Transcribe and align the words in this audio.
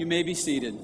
You 0.00 0.06
may 0.06 0.22
be 0.22 0.32
seated. 0.32 0.78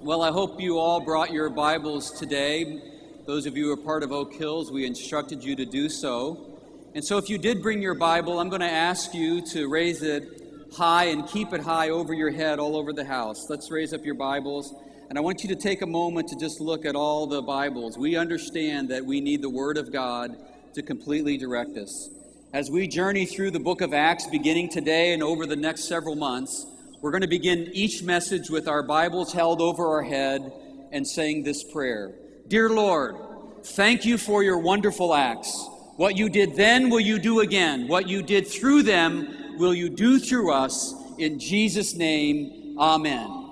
Well, 0.00 0.22
I 0.22 0.30
hope 0.30 0.62
you 0.62 0.78
all 0.78 0.98
brought 0.98 1.30
your 1.30 1.50
Bibles 1.50 2.10
today. 2.10 2.80
Those 3.26 3.44
of 3.44 3.54
you 3.54 3.66
who 3.66 3.72
are 3.72 3.76
part 3.76 4.02
of 4.02 4.12
Oak 4.12 4.32
Hills, 4.32 4.72
we 4.72 4.86
instructed 4.86 5.44
you 5.44 5.54
to 5.56 5.66
do 5.66 5.90
so. 5.90 6.58
And 6.94 7.04
so, 7.04 7.18
if 7.18 7.28
you 7.28 7.36
did 7.36 7.60
bring 7.60 7.82
your 7.82 7.92
Bible, 7.92 8.40
I'm 8.40 8.48
going 8.48 8.62
to 8.62 8.66
ask 8.66 9.12
you 9.12 9.42
to 9.48 9.68
raise 9.68 10.02
it 10.02 10.26
high 10.74 11.04
and 11.04 11.28
keep 11.28 11.52
it 11.52 11.60
high 11.60 11.90
over 11.90 12.14
your 12.14 12.30
head 12.30 12.58
all 12.58 12.76
over 12.76 12.94
the 12.94 13.04
house. 13.04 13.50
Let's 13.50 13.70
raise 13.70 13.92
up 13.92 14.06
your 14.06 14.14
Bibles. 14.14 14.74
And 15.10 15.18
I 15.18 15.20
want 15.20 15.42
you 15.42 15.50
to 15.50 15.56
take 15.56 15.82
a 15.82 15.86
moment 15.86 16.28
to 16.28 16.36
just 16.36 16.62
look 16.62 16.86
at 16.86 16.96
all 16.96 17.26
the 17.26 17.42
Bibles. 17.42 17.98
We 17.98 18.16
understand 18.16 18.88
that 18.88 19.04
we 19.04 19.20
need 19.20 19.42
the 19.42 19.50
Word 19.50 19.76
of 19.76 19.92
God 19.92 20.34
to 20.72 20.80
completely 20.80 21.36
direct 21.36 21.76
us. 21.76 22.08
As 22.54 22.70
we 22.70 22.88
journey 22.88 23.26
through 23.26 23.50
the 23.50 23.60
book 23.60 23.82
of 23.82 23.92
Acts, 23.92 24.26
beginning 24.28 24.70
today 24.70 25.12
and 25.12 25.22
over 25.22 25.44
the 25.44 25.56
next 25.56 25.84
several 25.84 26.14
months, 26.14 26.64
we're 27.00 27.12
going 27.12 27.22
to 27.22 27.28
begin 27.28 27.70
each 27.72 28.02
message 28.02 28.50
with 28.50 28.66
our 28.66 28.82
Bibles 28.82 29.32
held 29.32 29.60
over 29.60 29.86
our 29.86 30.02
head 30.02 30.52
and 30.90 31.06
saying 31.06 31.44
this 31.44 31.62
prayer 31.62 32.12
Dear 32.48 32.70
Lord, 32.70 33.14
thank 33.62 34.04
you 34.04 34.18
for 34.18 34.42
your 34.42 34.58
wonderful 34.58 35.14
acts. 35.14 35.68
What 35.96 36.16
you 36.16 36.28
did 36.28 36.56
then 36.56 36.90
will 36.90 37.00
you 37.00 37.20
do 37.20 37.40
again. 37.40 37.86
What 37.86 38.08
you 38.08 38.22
did 38.22 38.48
through 38.48 38.82
them 38.82 39.58
will 39.58 39.74
you 39.74 39.88
do 39.88 40.18
through 40.18 40.52
us. 40.52 40.92
In 41.18 41.38
Jesus' 41.38 41.94
name, 41.94 42.76
amen. 42.78 43.48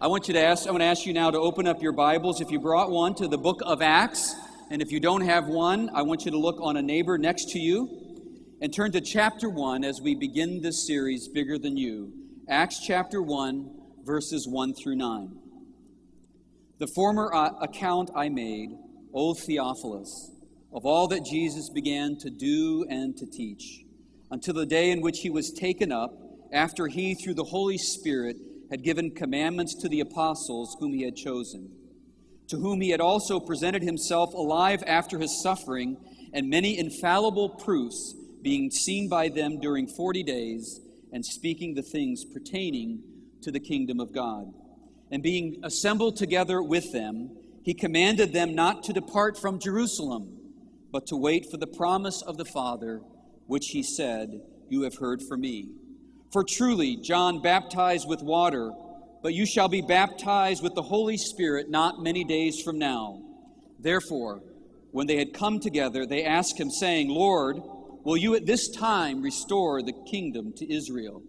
I 0.00 0.06
want 0.06 0.28
you 0.28 0.34
to 0.34 0.44
ask, 0.44 0.68
I 0.68 0.70
want 0.70 0.82
to 0.82 0.86
ask 0.86 1.04
you 1.04 1.12
now 1.12 1.32
to 1.32 1.38
open 1.38 1.66
up 1.66 1.82
your 1.82 1.92
Bibles, 1.92 2.40
if 2.40 2.52
you 2.52 2.60
brought 2.60 2.90
one, 2.90 3.16
to 3.16 3.26
the 3.26 3.38
book 3.38 3.60
of 3.64 3.82
Acts. 3.82 4.36
And 4.70 4.80
if 4.80 4.92
you 4.92 5.00
don't 5.00 5.22
have 5.22 5.48
one, 5.48 5.90
I 5.94 6.02
want 6.02 6.24
you 6.24 6.30
to 6.30 6.38
look 6.38 6.60
on 6.60 6.76
a 6.76 6.82
neighbor 6.82 7.18
next 7.18 7.50
to 7.50 7.58
you 7.58 8.28
and 8.60 8.72
turn 8.72 8.92
to 8.92 9.00
chapter 9.00 9.48
1 9.48 9.82
as 9.82 10.00
we 10.00 10.14
begin 10.14 10.60
this 10.60 10.86
series, 10.86 11.26
Bigger 11.26 11.58
Than 11.58 11.76
You. 11.76 12.23
Acts 12.48 12.78
chapter 12.78 13.22
1, 13.22 13.70
verses 14.04 14.46
1 14.46 14.74
through 14.74 14.96
9. 14.96 15.34
The 16.78 16.86
former 16.86 17.32
uh, 17.32 17.52
account 17.62 18.10
I 18.14 18.28
made, 18.28 18.68
O 19.14 19.32
Theophilus, 19.32 20.30
of 20.70 20.84
all 20.84 21.08
that 21.08 21.24
Jesus 21.24 21.70
began 21.70 22.18
to 22.18 22.28
do 22.28 22.84
and 22.90 23.16
to 23.16 23.24
teach, 23.24 23.84
until 24.30 24.52
the 24.52 24.66
day 24.66 24.90
in 24.90 25.00
which 25.00 25.20
he 25.20 25.30
was 25.30 25.52
taken 25.52 25.90
up, 25.90 26.12
after 26.52 26.86
he, 26.86 27.14
through 27.14 27.32
the 27.32 27.44
Holy 27.44 27.78
Spirit, 27.78 28.36
had 28.70 28.82
given 28.82 29.10
commandments 29.10 29.74
to 29.76 29.88
the 29.88 30.00
apostles 30.00 30.76
whom 30.78 30.92
he 30.92 31.02
had 31.02 31.16
chosen, 31.16 31.70
to 32.48 32.58
whom 32.58 32.82
he 32.82 32.90
had 32.90 33.00
also 33.00 33.40
presented 33.40 33.82
himself 33.82 34.34
alive 34.34 34.84
after 34.86 35.18
his 35.18 35.40
suffering, 35.40 35.96
and 36.34 36.50
many 36.50 36.76
infallible 36.76 37.48
proofs 37.48 38.14
being 38.42 38.70
seen 38.70 39.08
by 39.08 39.30
them 39.30 39.60
during 39.60 39.86
40 39.86 40.22
days, 40.24 40.80
and 41.14 41.24
speaking 41.24 41.74
the 41.74 41.82
things 41.82 42.24
pertaining 42.24 43.00
to 43.40 43.52
the 43.52 43.60
kingdom 43.60 44.00
of 44.00 44.12
God. 44.12 44.52
And 45.12 45.22
being 45.22 45.60
assembled 45.62 46.16
together 46.16 46.60
with 46.60 46.92
them, 46.92 47.30
he 47.62 47.72
commanded 47.72 48.32
them 48.32 48.56
not 48.56 48.82
to 48.82 48.92
depart 48.92 49.38
from 49.38 49.60
Jerusalem, 49.60 50.36
but 50.90 51.06
to 51.06 51.16
wait 51.16 51.46
for 51.48 51.56
the 51.56 51.68
promise 51.68 52.20
of 52.20 52.36
the 52.36 52.44
Father, 52.44 53.00
which 53.46 53.68
he 53.68 53.82
said, 53.84 54.42
You 54.68 54.82
have 54.82 54.96
heard 54.96 55.22
from 55.22 55.42
me. 55.42 55.68
For 56.32 56.42
truly, 56.42 56.96
John 56.96 57.40
baptized 57.40 58.08
with 58.08 58.20
water, 58.20 58.72
but 59.22 59.34
you 59.34 59.46
shall 59.46 59.68
be 59.68 59.82
baptized 59.82 60.64
with 60.64 60.74
the 60.74 60.82
Holy 60.82 61.16
Spirit 61.16 61.70
not 61.70 62.02
many 62.02 62.24
days 62.24 62.60
from 62.60 62.76
now. 62.76 63.22
Therefore, 63.78 64.42
when 64.90 65.06
they 65.06 65.16
had 65.16 65.32
come 65.32 65.60
together, 65.60 66.06
they 66.06 66.24
asked 66.24 66.58
him, 66.58 66.70
saying, 66.70 67.08
Lord, 67.08 67.62
Will 68.04 68.18
you 68.18 68.34
at 68.34 68.44
this 68.44 68.68
time 68.68 69.22
restore 69.22 69.82
the 69.82 69.94
kingdom 70.10 70.52
to 70.58 70.70
Israel? 70.70 71.22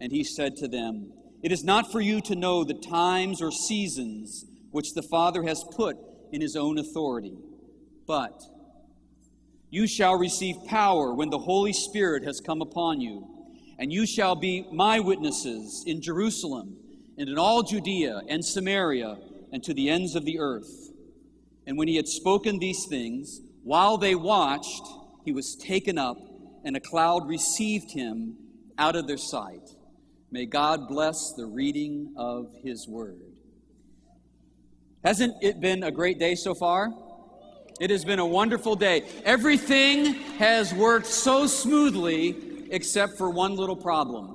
And 0.00 0.10
he 0.10 0.24
said 0.24 0.56
to 0.56 0.68
them, 0.68 1.12
It 1.42 1.52
is 1.52 1.62
not 1.62 1.92
for 1.92 2.00
you 2.00 2.22
to 2.22 2.34
know 2.34 2.64
the 2.64 2.74
times 2.74 3.42
or 3.42 3.52
seasons 3.52 4.46
which 4.70 4.94
the 4.94 5.02
Father 5.02 5.42
has 5.42 5.62
put 5.76 5.98
in 6.32 6.40
his 6.40 6.56
own 6.56 6.78
authority, 6.78 7.36
but 8.06 8.42
you 9.70 9.86
shall 9.86 10.16
receive 10.16 10.56
power 10.66 11.12
when 11.12 11.28
the 11.28 11.38
Holy 11.38 11.74
Spirit 11.74 12.24
has 12.24 12.40
come 12.40 12.62
upon 12.62 13.02
you, 13.02 13.28
and 13.78 13.92
you 13.92 14.06
shall 14.06 14.34
be 14.34 14.66
my 14.72 15.00
witnesses 15.00 15.84
in 15.86 16.00
Jerusalem 16.00 16.76
and 17.18 17.28
in 17.28 17.36
all 17.36 17.62
Judea 17.62 18.22
and 18.28 18.42
Samaria 18.42 19.18
and 19.52 19.62
to 19.64 19.74
the 19.74 19.90
ends 19.90 20.14
of 20.14 20.24
the 20.24 20.38
earth. 20.38 20.90
And 21.66 21.76
when 21.76 21.88
he 21.88 21.96
had 21.96 22.08
spoken 22.08 22.58
these 22.58 22.86
things, 22.86 23.42
while 23.62 23.98
they 23.98 24.14
watched, 24.14 24.86
he 25.28 25.32
was 25.32 25.56
taken 25.56 25.98
up, 25.98 26.16
and 26.64 26.74
a 26.74 26.80
cloud 26.80 27.28
received 27.28 27.92
him 27.92 28.34
out 28.78 28.96
of 28.96 29.06
their 29.06 29.18
sight. 29.18 29.60
May 30.30 30.46
God 30.46 30.88
bless 30.88 31.34
the 31.36 31.44
reading 31.44 32.14
of 32.16 32.50
his 32.62 32.88
word. 32.88 33.20
Hasn't 35.04 35.34
it 35.42 35.60
been 35.60 35.82
a 35.82 35.90
great 35.90 36.18
day 36.18 36.34
so 36.34 36.54
far? 36.54 36.94
It 37.78 37.90
has 37.90 38.06
been 38.06 38.20
a 38.20 38.26
wonderful 38.26 38.74
day. 38.74 39.02
Everything 39.22 40.14
has 40.38 40.72
worked 40.72 41.04
so 41.04 41.46
smoothly 41.46 42.66
except 42.70 43.18
for 43.18 43.28
one 43.28 43.54
little 43.54 43.76
problem. 43.76 44.34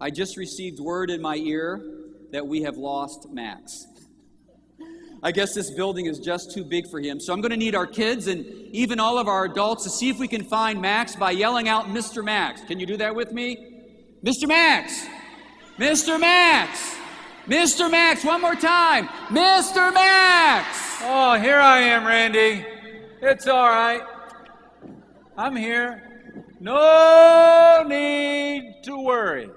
I 0.00 0.10
just 0.10 0.36
received 0.36 0.78
word 0.78 1.10
in 1.10 1.20
my 1.20 1.34
ear 1.34 1.82
that 2.30 2.46
we 2.46 2.62
have 2.62 2.76
lost 2.76 3.28
Max. 3.28 3.88
I 5.22 5.32
guess 5.32 5.54
this 5.54 5.70
building 5.70 6.06
is 6.06 6.20
just 6.20 6.52
too 6.52 6.64
big 6.64 6.88
for 6.88 7.00
him. 7.00 7.18
So 7.18 7.32
I'm 7.32 7.40
going 7.40 7.50
to 7.50 7.56
need 7.56 7.74
our 7.74 7.86
kids 7.86 8.28
and 8.28 8.46
even 8.72 9.00
all 9.00 9.18
of 9.18 9.26
our 9.26 9.44
adults 9.44 9.82
to 9.84 9.90
see 9.90 10.08
if 10.08 10.18
we 10.18 10.28
can 10.28 10.44
find 10.44 10.80
Max 10.80 11.16
by 11.16 11.32
yelling 11.32 11.68
out, 11.68 11.86
Mr. 11.86 12.24
Max. 12.24 12.60
Can 12.62 12.78
you 12.78 12.86
do 12.86 12.96
that 12.98 13.14
with 13.14 13.32
me? 13.32 13.82
Mr. 14.22 14.46
Max! 14.46 15.06
Mr. 15.76 16.20
Max! 16.20 16.96
Mr. 17.46 17.90
Max, 17.90 18.24
one 18.24 18.40
more 18.40 18.54
time. 18.54 19.08
Mr. 19.28 19.92
Max! 19.92 20.98
Oh, 21.02 21.38
here 21.40 21.58
I 21.58 21.80
am, 21.80 22.06
Randy. 22.06 22.64
It's 23.22 23.46
all 23.46 23.68
right. 23.68 24.02
I'm 25.36 25.56
here. 25.56 26.04
No 26.60 27.84
need 27.88 28.82
to 28.84 29.00
worry. 29.00 29.50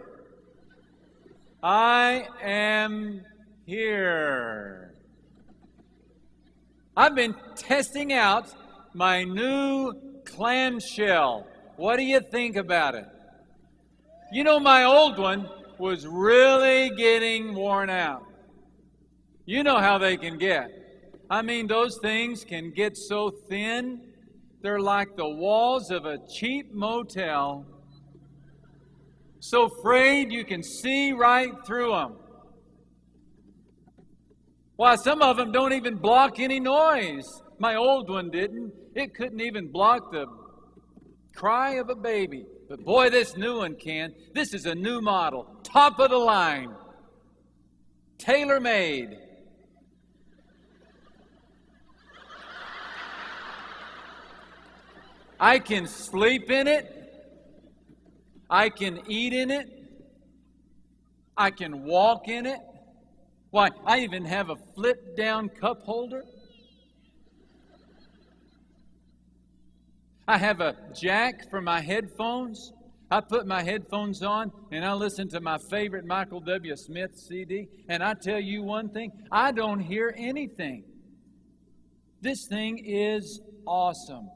I 1.61 2.27
am 2.41 3.23
here. 3.65 4.90
I've 7.01 7.15
been 7.15 7.33
testing 7.55 8.13
out 8.13 8.53
my 8.93 9.23
new 9.23 9.91
clamshell. 10.23 11.47
What 11.75 11.95
do 11.97 12.03
you 12.03 12.19
think 12.19 12.57
about 12.57 12.93
it? 12.93 13.07
You 14.31 14.43
know, 14.43 14.59
my 14.59 14.83
old 14.83 15.17
one 15.17 15.49
was 15.79 16.05
really 16.05 16.91
getting 16.91 17.55
worn 17.55 17.89
out. 17.89 18.23
You 19.47 19.63
know 19.63 19.79
how 19.79 19.97
they 19.97 20.15
can 20.15 20.37
get. 20.37 20.69
I 21.27 21.41
mean, 21.41 21.65
those 21.65 21.97
things 22.03 22.43
can 22.45 22.69
get 22.69 22.95
so 22.95 23.31
thin, 23.49 24.01
they're 24.61 24.79
like 24.79 25.15
the 25.15 25.27
walls 25.27 25.89
of 25.89 26.05
a 26.05 26.19
cheap 26.27 26.71
motel, 26.71 27.65
so 29.39 29.69
frayed 29.81 30.31
you 30.31 30.45
can 30.45 30.61
see 30.61 31.13
right 31.13 31.51
through 31.65 31.93
them. 31.93 32.13
Why, 34.81 34.95
some 34.95 35.21
of 35.21 35.37
them 35.37 35.51
don't 35.51 35.73
even 35.73 35.97
block 35.97 36.39
any 36.39 36.59
noise. 36.59 37.43
My 37.59 37.75
old 37.75 38.09
one 38.09 38.31
didn't. 38.31 38.73
It 38.95 39.13
couldn't 39.13 39.39
even 39.39 39.67
block 39.67 40.11
the 40.11 40.25
cry 41.35 41.73
of 41.73 41.91
a 41.91 41.95
baby. 41.95 42.47
But 42.67 42.83
boy, 42.83 43.11
this 43.11 43.37
new 43.37 43.57
one 43.57 43.75
can. 43.75 44.11
This 44.33 44.55
is 44.55 44.65
a 44.65 44.73
new 44.73 44.99
model, 44.99 45.45
top 45.61 45.99
of 45.99 46.09
the 46.09 46.17
line, 46.17 46.73
tailor 48.17 48.59
made. 48.59 49.19
I 55.39 55.59
can 55.59 55.85
sleep 55.85 56.49
in 56.49 56.65
it. 56.65 56.87
I 58.49 58.69
can 58.69 59.01
eat 59.07 59.33
in 59.33 59.51
it. 59.51 59.69
I 61.37 61.51
can 61.51 61.83
walk 61.83 62.27
in 62.27 62.47
it. 62.47 62.61
Why, 63.51 63.69
I 63.85 63.99
even 63.99 64.23
have 64.23 64.49
a 64.49 64.55
flip 64.75 65.17
down 65.17 65.49
cup 65.49 65.81
holder. 65.83 66.23
I 70.25 70.37
have 70.37 70.61
a 70.61 70.77
jack 70.95 71.49
for 71.49 71.61
my 71.61 71.81
headphones. 71.81 72.71
I 73.11 73.19
put 73.19 73.45
my 73.45 73.61
headphones 73.61 74.23
on 74.23 74.53
and 74.71 74.85
I 74.85 74.93
listen 74.93 75.27
to 75.29 75.41
my 75.41 75.57
favorite 75.57 76.05
Michael 76.05 76.39
W. 76.39 76.77
Smith 76.77 77.11
CD. 77.17 77.67
And 77.89 78.01
I 78.01 78.13
tell 78.13 78.39
you 78.39 78.63
one 78.63 78.87
thing 78.87 79.11
I 79.29 79.51
don't 79.51 79.81
hear 79.81 80.15
anything. 80.17 80.85
This 82.21 82.47
thing 82.47 82.77
is 82.85 83.41
awesome. 83.67 84.29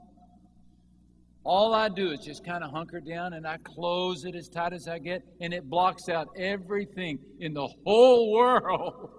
All 1.46 1.76
I 1.76 1.90
do 1.90 2.12
is 2.12 2.22
just 2.26 2.44
kind 2.44 2.64
of 2.64 2.72
hunker 2.72 3.00
down 3.00 3.34
and 3.34 3.46
I 3.46 3.58
close 3.58 4.26
it 4.26 4.34
as 4.34 4.50
tight 4.50 4.74
as 4.74 4.88
I 4.88 4.98
get, 4.98 5.22
and 5.40 5.54
it 5.54 5.70
blocks 5.70 6.10
out 6.10 6.30
everything 6.36 7.20
in 7.40 7.54
the 7.54 7.68
whole 7.86 8.32
world. 8.34 9.12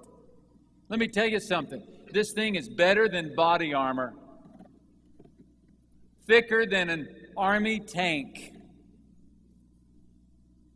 Let 0.89 0.99
me 0.99 1.07
tell 1.07 1.27
you 1.27 1.39
something 1.39 1.83
this 2.13 2.33
thing 2.33 2.57
is 2.57 2.69
better 2.69 3.09
than 3.09 3.35
body 3.37 3.75
armor, 3.75 4.13
thicker 6.27 6.67
than 6.67 6.91
an 6.91 7.09
army 7.37 7.79
tank, 7.79 8.53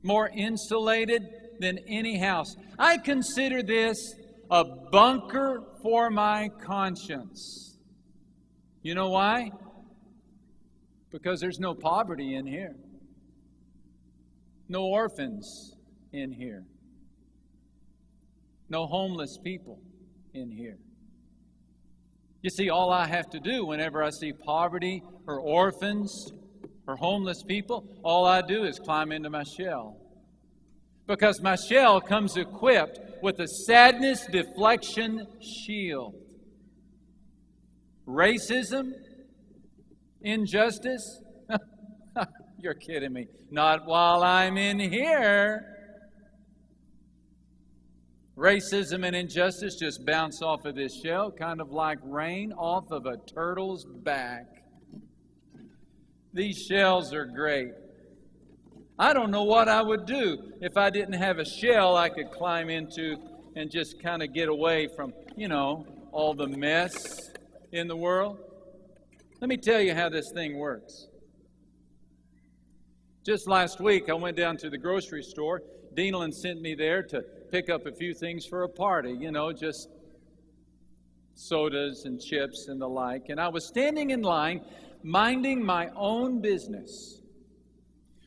more 0.02 0.28
insulated 0.28 1.28
than 1.58 1.78
any 1.88 2.16
house. 2.16 2.54
I 2.78 2.98
consider 2.98 3.62
this 3.62 4.14
a 4.50 4.64
bunker 4.64 5.64
for 5.82 6.10
my 6.10 6.48
conscience. 6.62 7.76
You 8.82 8.94
know 8.94 9.10
why? 9.10 9.50
Because 11.10 11.40
there's 11.40 11.58
no 11.58 11.74
poverty 11.74 12.34
in 12.34 12.46
here, 12.46 12.76
no 14.68 14.84
orphans 14.84 15.74
in 16.12 16.30
here, 16.30 16.64
no 18.68 18.86
homeless 18.86 19.38
people 19.42 19.80
in 20.34 20.50
here. 20.50 20.78
You 22.42 22.50
see, 22.50 22.70
all 22.70 22.90
I 22.90 23.06
have 23.06 23.28
to 23.30 23.40
do 23.40 23.66
whenever 23.66 24.02
I 24.02 24.10
see 24.10 24.32
poverty 24.32 25.02
or 25.26 25.40
orphans 25.40 26.32
or 26.86 26.96
homeless 26.96 27.42
people, 27.42 27.84
all 28.02 28.24
I 28.24 28.40
do 28.40 28.64
is 28.64 28.78
climb 28.78 29.12
into 29.12 29.28
my 29.28 29.42
shell. 29.42 29.96
Because 31.06 31.42
my 31.42 31.56
shell 31.56 32.00
comes 32.00 32.36
equipped 32.36 33.00
with 33.22 33.40
a 33.40 33.48
sadness 33.48 34.26
deflection 34.26 35.26
shield. 35.42 36.14
Racism, 38.06 38.92
injustice, 40.22 41.22
you're 42.58 42.74
kidding 42.74 43.12
me. 43.12 43.26
Not 43.50 43.86
while 43.86 44.22
I'm 44.22 44.56
in 44.56 44.78
here. 44.78 45.66
Racism 48.36 49.06
and 49.06 49.14
injustice 49.14 49.76
just 49.76 50.06
bounce 50.06 50.40
off 50.40 50.64
of 50.64 50.74
this 50.74 50.98
shell, 51.02 51.30
kind 51.30 51.60
of 51.60 51.72
like 51.72 51.98
rain 52.02 52.52
off 52.52 52.90
of 52.90 53.04
a 53.06 53.18
turtle's 53.18 53.84
back. 53.84 54.46
These 56.32 56.64
shells 56.68 57.12
are 57.12 57.26
great. 57.26 57.72
I 58.98 59.12
don't 59.12 59.30
know 59.30 59.44
what 59.44 59.68
I 59.68 59.82
would 59.82 60.06
do 60.06 60.52
if 60.60 60.76
I 60.76 60.90
didn't 60.90 61.14
have 61.14 61.38
a 61.38 61.44
shell 61.44 61.96
I 61.96 62.08
could 62.08 62.30
climb 62.30 62.70
into 62.70 63.16
and 63.56 63.70
just 63.70 64.00
kind 64.02 64.22
of 64.22 64.32
get 64.32 64.48
away 64.48 64.88
from, 64.94 65.12
you 65.36 65.48
know, 65.48 65.86
all 66.12 66.34
the 66.34 66.46
mess 66.46 66.94
in 67.72 67.88
the 67.88 67.96
world. 67.96 68.38
Let 69.40 69.48
me 69.48 69.56
tell 69.56 69.80
you 69.80 69.94
how 69.94 70.10
this 70.10 70.30
thing 70.32 70.58
works. 70.58 71.06
Just 73.24 73.48
last 73.48 73.80
week, 73.80 74.10
I 74.10 74.12
went 74.12 74.36
down 74.36 74.58
to 74.58 74.68
the 74.68 74.76
grocery 74.76 75.22
store. 75.22 75.62
Denalyn 75.94 76.34
sent 76.34 76.60
me 76.60 76.74
there 76.74 77.02
to 77.04 77.22
pick 77.50 77.70
up 77.70 77.86
a 77.86 77.92
few 77.92 78.12
things 78.12 78.44
for 78.44 78.64
a 78.64 78.68
party, 78.68 79.12
you 79.18 79.32
know, 79.32 79.50
just 79.50 79.88
sodas 81.34 82.04
and 82.04 82.20
chips 82.20 82.68
and 82.68 82.78
the 82.78 82.86
like. 82.86 83.30
And 83.30 83.40
I 83.40 83.48
was 83.48 83.66
standing 83.66 84.10
in 84.10 84.20
line, 84.20 84.60
minding 85.02 85.64
my 85.64 85.88
own 85.96 86.42
business, 86.42 87.22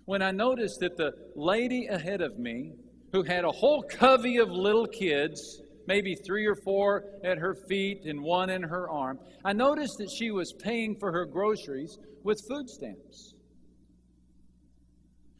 when 0.05 0.23
I 0.23 0.31
noticed 0.31 0.79
that 0.79 0.97
the 0.97 1.13
lady 1.35 1.85
ahead 1.85 2.21
of 2.21 2.39
me, 2.39 2.73
who 3.11 3.21
had 3.21 3.45
a 3.45 3.51
whole 3.51 3.83
covey 3.83 4.37
of 4.37 4.49
little 4.49 4.87
kids, 4.87 5.61
maybe 5.87 6.15
three 6.15 6.45
or 6.45 6.55
four 6.55 7.03
at 7.23 7.37
her 7.37 7.55
feet 7.67 8.05
and 8.05 8.21
one 8.21 8.49
in 8.49 8.63
her 8.63 8.89
arm, 8.89 9.19
I 9.43 9.53
noticed 9.53 9.97
that 9.99 10.09
she 10.09 10.31
was 10.31 10.53
paying 10.53 10.95
for 10.99 11.11
her 11.11 11.25
groceries 11.25 11.97
with 12.23 12.41
food 12.47 12.69
stamps. 12.69 13.33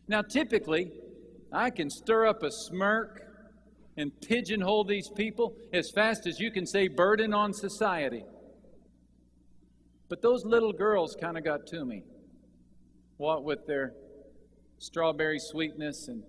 Now, 0.08 0.22
typically, 0.22 0.92
I 1.52 1.70
can 1.70 1.90
stir 1.90 2.28
up 2.28 2.44
a 2.44 2.52
smirk 2.52 3.22
and 3.96 4.12
pigeonhole 4.22 4.86
these 4.86 5.10
people 5.16 5.56
as 5.72 5.92
fast 5.92 6.28
as 6.28 6.40
you 6.40 6.52
can 6.52 6.66
say 6.66 6.88
burden 6.88 7.34
on 7.34 7.54
society. 7.54 8.24
But 10.10 10.22
those 10.22 10.46
little 10.46 10.74
girls 10.74 11.16
kind 11.20 11.38
of 11.38 11.44
got 11.44 11.66
to 11.68 11.86
me. 11.86 12.04
What 13.18 13.44
with 13.44 13.66
their 13.66 13.94
strawberry 14.80 15.40
sweetness 15.40 16.08
and 16.10 16.24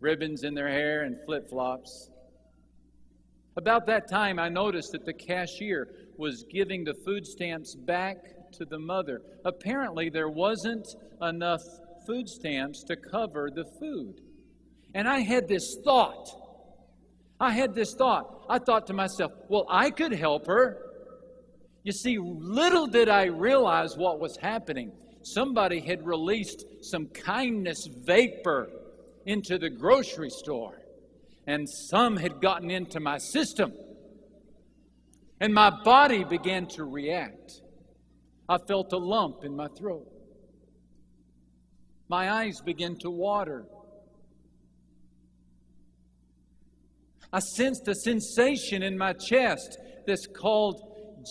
ribbons 0.00 0.42
in 0.42 0.54
their 0.54 0.68
hair 0.68 1.02
and 1.02 1.16
flip 1.24 1.48
flops. 1.48 2.09
About 3.56 3.86
that 3.86 4.08
time, 4.08 4.38
I 4.38 4.48
noticed 4.48 4.92
that 4.92 5.04
the 5.04 5.12
cashier 5.12 5.88
was 6.16 6.44
giving 6.44 6.84
the 6.84 6.94
food 6.94 7.26
stamps 7.26 7.74
back 7.74 8.18
to 8.52 8.64
the 8.64 8.78
mother. 8.78 9.22
Apparently, 9.44 10.08
there 10.08 10.28
wasn't 10.28 10.86
enough 11.20 11.62
food 12.06 12.28
stamps 12.28 12.82
to 12.84 12.96
cover 12.96 13.50
the 13.50 13.64
food. 13.78 14.20
And 14.94 15.08
I 15.08 15.20
had 15.20 15.48
this 15.48 15.76
thought. 15.84 16.28
I 17.38 17.52
had 17.52 17.74
this 17.74 17.94
thought. 17.94 18.44
I 18.48 18.58
thought 18.58 18.86
to 18.88 18.92
myself, 18.92 19.32
well, 19.48 19.66
I 19.68 19.90
could 19.90 20.12
help 20.12 20.46
her. 20.46 20.78
You 21.82 21.92
see, 21.92 22.18
little 22.18 22.86
did 22.86 23.08
I 23.08 23.24
realize 23.24 23.96
what 23.96 24.20
was 24.20 24.36
happening. 24.36 24.92
Somebody 25.22 25.80
had 25.80 26.06
released 26.06 26.64
some 26.82 27.06
kindness 27.08 27.86
vapor 27.86 28.70
into 29.26 29.58
the 29.58 29.70
grocery 29.70 30.30
store, 30.30 30.79
and 31.50 31.68
some 31.68 32.16
had 32.16 32.40
gotten 32.40 32.70
into 32.70 33.00
my 33.00 33.18
system. 33.18 33.72
And 35.40 35.52
my 35.52 35.68
body 35.82 36.22
began 36.22 36.68
to 36.76 36.84
react. 36.84 37.62
I 38.48 38.58
felt 38.68 38.92
a 38.92 38.98
lump 38.98 39.42
in 39.42 39.56
my 39.56 39.66
throat. 39.76 40.06
My 42.08 42.30
eyes 42.30 42.60
began 42.60 42.96
to 43.00 43.10
water. 43.10 43.64
I 47.32 47.40
sensed 47.40 47.88
a 47.88 47.96
sensation 47.96 48.84
in 48.84 48.96
my 48.96 49.12
chest 49.14 49.76
that's 50.06 50.28
called 50.28 50.80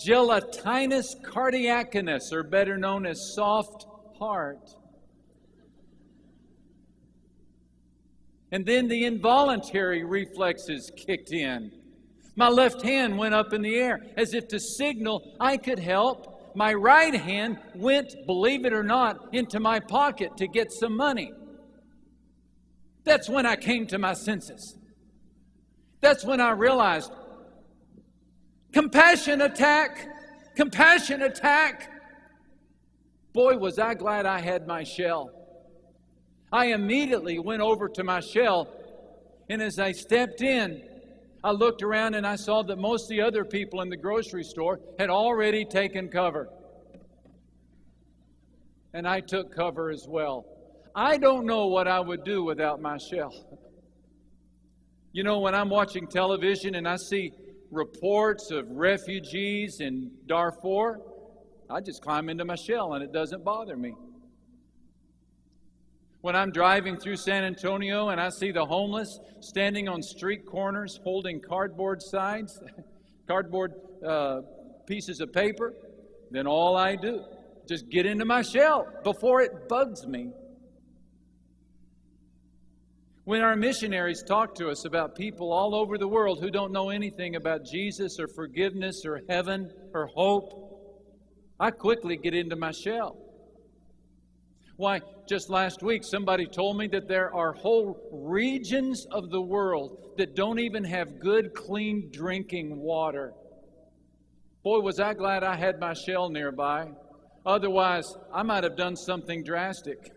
gelatinous 0.04 1.14
cardiacinus, 1.24 2.30
or 2.30 2.42
better 2.42 2.76
known 2.76 3.06
as 3.06 3.32
soft 3.34 3.86
heart. 4.18 4.68
And 8.52 8.66
then 8.66 8.88
the 8.88 9.04
involuntary 9.04 10.04
reflexes 10.04 10.90
kicked 10.96 11.32
in. 11.32 11.70
My 12.36 12.48
left 12.48 12.82
hand 12.82 13.18
went 13.18 13.34
up 13.34 13.52
in 13.52 13.62
the 13.62 13.76
air 13.76 14.00
as 14.16 14.34
if 14.34 14.48
to 14.48 14.58
signal 14.58 15.36
I 15.38 15.56
could 15.56 15.78
help. 15.78 16.56
My 16.56 16.74
right 16.74 17.14
hand 17.14 17.58
went, 17.74 18.14
believe 18.26 18.64
it 18.64 18.72
or 18.72 18.82
not, 18.82 19.32
into 19.32 19.60
my 19.60 19.78
pocket 19.78 20.36
to 20.38 20.48
get 20.48 20.72
some 20.72 20.96
money. 20.96 21.32
That's 23.04 23.28
when 23.28 23.46
I 23.46 23.56
came 23.56 23.86
to 23.88 23.98
my 23.98 24.14
senses. 24.14 24.76
That's 26.00 26.24
when 26.24 26.40
I 26.40 26.50
realized 26.50 27.12
compassion 28.72 29.42
attack, 29.42 30.08
compassion 30.56 31.22
attack. 31.22 31.90
Boy, 33.32 33.58
was 33.58 33.78
I 33.78 33.94
glad 33.94 34.26
I 34.26 34.40
had 34.40 34.66
my 34.66 34.82
shell. 34.82 35.39
I 36.52 36.66
immediately 36.66 37.38
went 37.38 37.62
over 37.62 37.88
to 37.88 38.04
my 38.04 38.20
shell, 38.20 38.68
and 39.48 39.62
as 39.62 39.78
I 39.78 39.92
stepped 39.92 40.42
in, 40.42 40.82
I 41.42 41.52
looked 41.52 41.82
around 41.82 42.14
and 42.14 42.26
I 42.26 42.36
saw 42.36 42.62
that 42.64 42.76
most 42.76 43.04
of 43.04 43.08
the 43.10 43.22
other 43.22 43.44
people 43.44 43.80
in 43.80 43.88
the 43.88 43.96
grocery 43.96 44.44
store 44.44 44.80
had 44.98 45.08
already 45.08 45.64
taken 45.64 46.08
cover. 46.08 46.48
And 48.92 49.06
I 49.06 49.20
took 49.20 49.54
cover 49.54 49.90
as 49.90 50.06
well. 50.08 50.44
I 50.94 51.16
don't 51.16 51.46
know 51.46 51.68
what 51.68 51.86
I 51.86 52.00
would 52.00 52.24
do 52.24 52.42
without 52.44 52.82
my 52.82 52.98
shell. 52.98 53.32
You 55.12 55.22
know, 55.22 55.38
when 55.38 55.54
I'm 55.54 55.70
watching 55.70 56.06
television 56.06 56.74
and 56.74 56.86
I 56.86 56.96
see 56.96 57.32
reports 57.70 58.50
of 58.50 58.68
refugees 58.70 59.80
in 59.80 60.10
Darfur, 60.26 61.00
I 61.70 61.80
just 61.80 62.02
climb 62.02 62.28
into 62.28 62.44
my 62.44 62.56
shell 62.56 62.94
and 62.94 63.04
it 63.04 63.12
doesn't 63.12 63.44
bother 63.44 63.76
me. 63.76 63.94
When 66.22 66.36
I'm 66.36 66.50
driving 66.50 66.98
through 66.98 67.16
San 67.16 67.44
Antonio 67.44 68.10
and 68.10 68.20
I 68.20 68.28
see 68.28 68.52
the 68.52 68.66
homeless 68.66 69.18
standing 69.40 69.88
on 69.88 70.02
street 70.02 70.44
corners 70.44 71.00
holding 71.02 71.40
cardboard 71.40 72.02
signs, 72.02 72.60
cardboard 73.26 73.72
uh, 74.06 74.42
pieces 74.86 75.20
of 75.20 75.32
paper, 75.32 75.72
then 76.30 76.46
all 76.46 76.76
I 76.76 76.96
do 76.96 77.24
just 77.66 77.88
get 77.88 78.04
into 78.04 78.24
my 78.24 78.42
shell 78.42 78.86
before 79.02 79.40
it 79.40 79.68
bugs 79.68 80.06
me. 80.06 80.30
When 83.24 83.42
our 83.42 83.56
missionaries 83.56 84.22
talk 84.22 84.56
to 84.56 84.68
us 84.68 84.84
about 84.84 85.14
people 85.14 85.52
all 85.52 85.74
over 85.74 85.96
the 85.96 86.08
world 86.08 86.40
who 86.40 86.50
don't 86.50 86.72
know 86.72 86.90
anything 86.90 87.36
about 87.36 87.64
Jesus 87.64 88.18
or 88.18 88.26
forgiveness 88.26 89.04
or 89.06 89.20
heaven 89.28 89.70
or 89.94 90.06
hope, 90.08 90.52
I 91.58 91.70
quickly 91.70 92.16
get 92.16 92.34
into 92.34 92.56
my 92.56 92.72
shell. 92.72 93.29
Why, 94.80 95.02
just 95.28 95.50
last 95.50 95.82
week, 95.82 96.04
somebody 96.04 96.46
told 96.46 96.78
me 96.78 96.86
that 96.86 97.06
there 97.06 97.34
are 97.34 97.52
whole 97.52 98.00
regions 98.10 99.06
of 99.10 99.28
the 99.28 99.38
world 99.38 100.14
that 100.16 100.34
don't 100.34 100.58
even 100.58 100.84
have 100.84 101.20
good, 101.20 101.52
clean 101.52 102.08
drinking 102.10 102.78
water. 102.78 103.34
Boy, 104.62 104.80
was 104.80 104.98
I 104.98 105.12
glad 105.12 105.44
I 105.44 105.54
had 105.54 105.80
my 105.80 105.92
shell 105.92 106.30
nearby. 106.30 106.88
Otherwise, 107.44 108.16
I 108.32 108.42
might 108.42 108.64
have 108.64 108.74
done 108.74 108.96
something 108.96 109.44
drastic. 109.44 110.12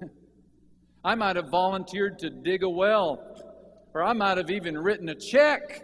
I 1.03 1.15
might 1.15 1.36
have 1.36 1.50
volunteered 1.50 2.17
to 2.20 2.29
dig 2.29 2.63
a 2.63 2.70
well, 2.70 3.20
or 3.93 4.01
I 4.01 4.13
might 4.13 4.38
have 4.38 4.50
even 4.50 4.77
written 4.77 5.10
a 5.10 5.15
check. 5.15 5.84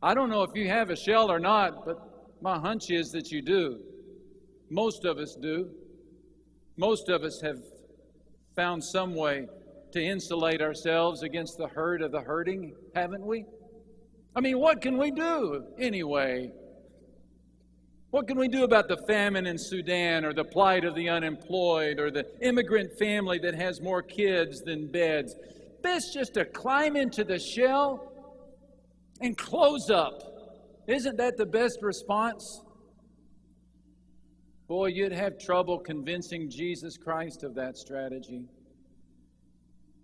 I 0.00 0.14
don't 0.14 0.30
know 0.30 0.44
if 0.44 0.50
you 0.54 0.68
have 0.68 0.90
a 0.90 0.96
shell 0.96 1.32
or 1.32 1.40
not, 1.40 1.84
but 1.84 1.98
my 2.40 2.60
hunch 2.60 2.92
is 2.92 3.10
that 3.10 3.32
you 3.32 3.42
do. 3.42 3.80
Most 4.70 5.04
of 5.04 5.18
us 5.18 5.34
do. 5.42 5.68
Most 6.76 7.08
of 7.08 7.22
us 7.22 7.40
have 7.40 7.60
found 8.54 8.84
some 8.84 9.14
way 9.14 9.48
to 9.92 10.02
insulate 10.02 10.60
ourselves 10.60 11.22
against 11.22 11.56
the 11.56 11.68
hurt 11.68 12.02
of 12.02 12.12
the 12.12 12.20
hurting, 12.20 12.74
haven't 12.94 13.24
we? 13.24 13.46
I 14.34 14.40
mean, 14.40 14.58
what 14.58 14.82
can 14.82 14.98
we 14.98 15.10
do 15.10 15.64
anyway? 15.78 16.52
What 18.10 18.28
can 18.28 18.38
we 18.38 18.48
do 18.48 18.64
about 18.64 18.88
the 18.88 18.98
famine 19.06 19.46
in 19.46 19.56
Sudan 19.56 20.26
or 20.26 20.34
the 20.34 20.44
plight 20.44 20.84
of 20.84 20.94
the 20.94 21.08
unemployed 21.08 21.98
or 21.98 22.10
the 22.10 22.26
immigrant 22.42 22.98
family 22.98 23.38
that 23.38 23.54
has 23.54 23.80
more 23.80 24.02
kids 24.02 24.60
than 24.60 24.90
beds? 24.90 25.34
Best 25.82 26.12
just 26.12 26.34
to 26.34 26.44
climb 26.44 26.96
into 26.96 27.24
the 27.24 27.38
shell 27.38 28.12
and 29.22 29.36
close 29.36 29.88
up. 29.90 30.22
Isn't 30.86 31.16
that 31.16 31.38
the 31.38 31.46
best 31.46 31.80
response? 31.80 32.62
Boy, 34.68 34.86
you'd 34.88 35.12
have 35.12 35.38
trouble 35.38 35.78
convincing 35.78 36.50
Jesus 36.50 36.96
Christ 36.96 37.44
of 37.44 37.54
that 37.54 37.76
strategy. 37.76 38.42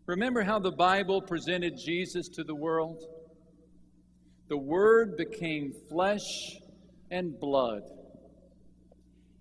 Remember 0.06 0.42
how 0.42 0.60
the 0.60 0.70
Bible 0.70 1.20
presented 1.20 1.76
Jesus 1.76 2.28
to 2.28 2.44
the 2.44 2.54
world? 2.54 3.02
The 4.48 4.56
Word 4.56 5.16
became 5.16 5.72
flesh 5.88 6.20
and 7.10 7.38
blood 7.40 7.82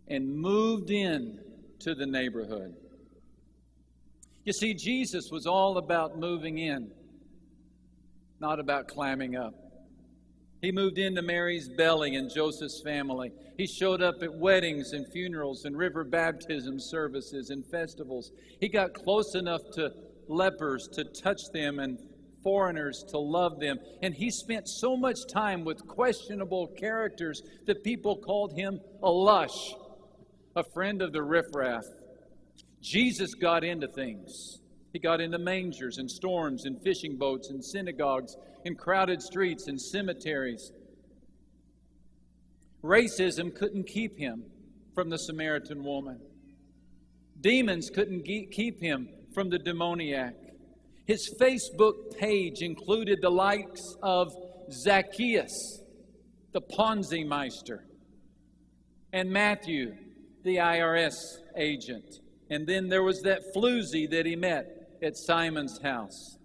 and 0.08 0.36
moved 0.36 0.90
in 0.90 1.40
to 1.80 1.94
the 1.94 2.06
neighborhood. 2.06 2.76
You 4.44 4.54
see, 4.54 4.74
Jesus 4.74 5.30
was 5.32 5.46
all 5.46 5.78
about 5.78 6.18
moving 6.18 6.58
in, 6.58 6.90
not 8.40 8.60
about 8.60 8.88
climbing 8.88 9.36
up. 9.36 9.54
He 10.62 10.72
moved 10.72 11.00
into 11.00 11.24
Mary's 11.24 11.68
belly 11.68 12.16
and 12.16 12.30
Joseph's 12.30 12.82
family. 12.84 13.32
He 13.58 13.66
showed 13.66 14.02
up 14.02 14.22
at 14.22 14.34
weddings 14.34 14.94
and 14.94 15.12
funerals 15.12 15.66
and 15.66 15.76
river 15.76 16.04
baptism 16.04 16.80
services 16.80 17.50
and 17.50 17.66
festivals. 17.66 18.32
He 18.60 18.70
got 18.70 18.94
close 18.94 19.34
enough 19.34 19.62
to 19.74 19.92
lepers 20.28 20.88
to 20.94 21.04
touch 21.04 21.42
them 21.52 21.80
and 21.80 21.98
foreigners 22.44 23.04
to 23.10 23.18
love 23.18 23.60
them. 23.60 23.80
And 24.04 24.14
he 24.14 24.30
spent 24.30 24.68
so 24.68 24.96
much 24.96 25.28
time 25.28 25.64
with 25.66 25.88
questionable 25.88 26.68
characters 26.68 27.42
that 27.66 27.84
people 27.84 28.18
called 28.18 28.54
him 28.54 28.80
a 29.02 29.10
lush, 29.10 29.74
a 30.56 30.64
friend 30.64 31.02
of 31.02 31.12
the 31.12 31.24
riffraff. 31.24 31.86
Jesus 32.82 33.34
got 33.34 33.64
into 33.64 33.88
things. 33.88 34.61
He 34.94 35.00
got 35.00 35.22
into 35.22 35.38
mangers 35.38 35.98
and 35.98 36.10
storms 36.10 36.66
and 36.66 36.82
fishing 36.82 37.18
boats 37.18 37.50
and 37.50 37.64
synagogues 37.64 38.36
and 38.66 38.78
crowded 38.78 39.22
streets 39.22 39.68
and 39.68 39.80
cemeteries. 39.80 40.72
Racism 42.84 43.56
couldn't 43.56 43.88
keep 43.88 44.18
him 44.18 44.44
from 44.94 45.10
the 45.10 45.18
Samaritan 45.18 45.84
woman. 45.84 46.20
Demons 47.40 47.90
couldn't 47.90 48.24
keep 48.24 48.82
him 48.82 49.08
from 49.34 49.50
the 49.50 49.60
demoniac. 49.60 50.36
His 51.06 51.34
Facebook 51.40 52.18
page 52.18 52.62
included 52.62 53.20
the 53.22 53.32
likes 53.32 53.96
of 54.04 54.34
Zacchaeus, 54.72 55.82
the 56.52 56.62
Ponzi 56.62 57.26
Meister, 57.26 57.86
and 59.14 59.32
Matthew, 59.32 59.96
the 60.44 60.58
IRS 60.58 61.16
agent. 61.56 62.20
And 62.50 62.68
then 62.68 62.90
there 62.90 63.04
was 63.04 63.22
that 63.22 63.54
floozy 63.56 64.10
that 64.12 64.26
he 64.26 64.36
met 64.36 64.81
at 65.04 65.18
Simon's 65.18 65.80
house. 65.82 66.38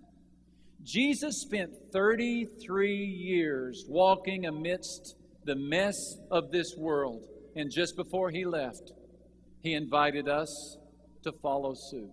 Jesus 0.82 1.40
spent 1.40 1.70
33 1.92 2.94
years 2.94 3.84
walking 3.88 4.46
amidst 4.46 5.16
the 5.44 5.56
mess 5.56 5.96
of 6.30 6.50
this 6.50 6.74
world. 6.76 7.22
And 7.56 7.70
just 7.70 7.96
before 7.96 8.30
he 8.30 8.44
left, 8.44 8.92
he 9.62 9.74
invited 9.74 10.28
us 10.28 10.76
to 11.22 11.32
follow 11.42 11.74
suit. 11.74 12.10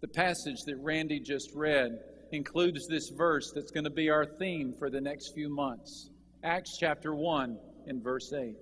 The 0.00 0.08
passage 0.08 0.58
that 0.66 0.76
Randy 0.76 1.20
just 1.20 1.50
read 1.54 1.98
includes 2.32 2.86
this 2.88 3.10
verse 3.16 3.52
that's 3.54 3.70
going 3.70 3.84
to 3.84 3.90
be 3.90 4.10
our 4.10 4.26
theme 4.26 4.74
for 4.78 4.90
the 4.90 5.00
next 5.00 5.32
few 5.34 5.48
months 5.48 6.10
Acts 6.44 6.76
chapter 6.78 7.16
1 7.16 7.58
and 7.88 8.02
verse 8.02 8.32
8. 8.32 8.54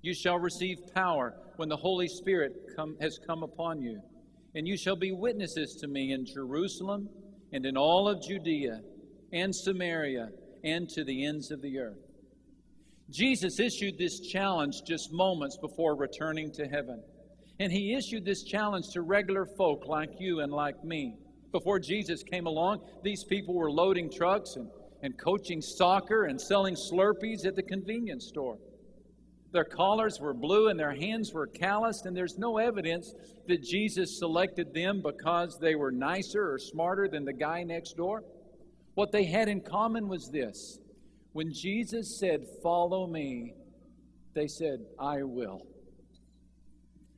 You 0.00 0.14
shall 0.14 0.38
receive 0.38 0.78
power 0.94 1.34
when 1.56 1.68
the 1.68 1.76
Holy 1.76 2.08
Spirit 2.08 2.52
come, 2.74 2.96
has 2.98 3.18
come 3.26 3.42
upon 3.42 3.82
you 3.82 4.00
and 4.54 4.66
you 4.66 4.76
shall 4.76 4.96
be 4.96 5.12
witnesses 5.12 5.76
to 5.76 5.88
me 5.88 6.12
in 6.12 6.26
Jerusalem 6.26 7.08
and 7.52 7.64
in 7.64 7.76
all 7.76 8.08
of 8.08 8.22
Judea 8.22 8.80
and 9.32 9.54
Samaria 9.54 10.30
and 10.64 10.88
to 10.90 11.04
the 11.04 11.24
ends 11.24 11.50
of 11.50 11.62
the 11.62 11.78
earth. 11.78 11.98
Jesus 13.10 13.58
issued 13.58 13.98
this 13.98 14.20
challenge 14.20 14.82
just 14.86 15.12
moments 15.12 15.56
before 15.56 15.96
returning 15.96 16.52
to 16.52 16.66
heaven. 16.66 17.02
And 17.58 17.72
he 17.72 17.94
issued 17.94 18.24
this 18.24 18.44
challenge 18.44 18.86
to 18.92 19.02
regular 19.02 19.44
folk 19.44 19.86
like 19.86 20.10
you 20.18 20.40
and 20.40 20.52
like 20.52 20.82
me. 20.84 21.16
Before 21.52 21.78
Jesus 21.78 22.22
came 22.22 22.46
along, 22.46 22.80
these 23.02 23.24
people 23.24 23.54
were 23.54 23.70
loading 23.70 24.10
trucks 24.10 24.54
and, 24.56 24.68
and 25.02 25.18
coaching 25.18 25.60
soccer 25.60 26.24
and 26.24 26.40
selling 26.40 26.74
Slurpees 26.74 27.44
at 27.44 27.56
the 27.56 27.62
convenience 27.62 28.26
store. 28.28 28.58
Their 29.52 29.64
collars 29.64 30.20
were 30.20 30.32
blue 30.32 30.68
and 30.68 30.78
their 30.78 30.94
hands 30.94 31.32
were 31.32 31.46
calloused, 31.46 32.06
and 32.06 32.16
there's 32.16 32.38
no 32.38 32.58
evidence 32.58 33.12
that 33.48 33.62
Jesus 33.62 34.18
selected 34.18 34.72
them 34.72 35.02
because 35.02 35.58
they 35.58 35.74
were 35.74 35.90
nicer 35.90 36.52
or 36.52 36.58
smarter 36.58 37.08
than 37.08 37.24
the 37.24 37.32
guy 37.32 37.64
next 37.64 37.96
door. 37.96 38.22
What 38.94 39.12
they 39.12 39.24
had 39.24 39.48
in 39.48 39.60
common 39.60 40.08
was 40.08 40.30
this 40.30 40.78
when 41.32 41.52
Jesus 41.52 42.18
said, 42.18 42.46
Follow 42.62 43.06
me, 43.06 43.54
they 44.34 44.46
said, 44.46 44.80
I 44.98 45.22
will. 45.22 45.66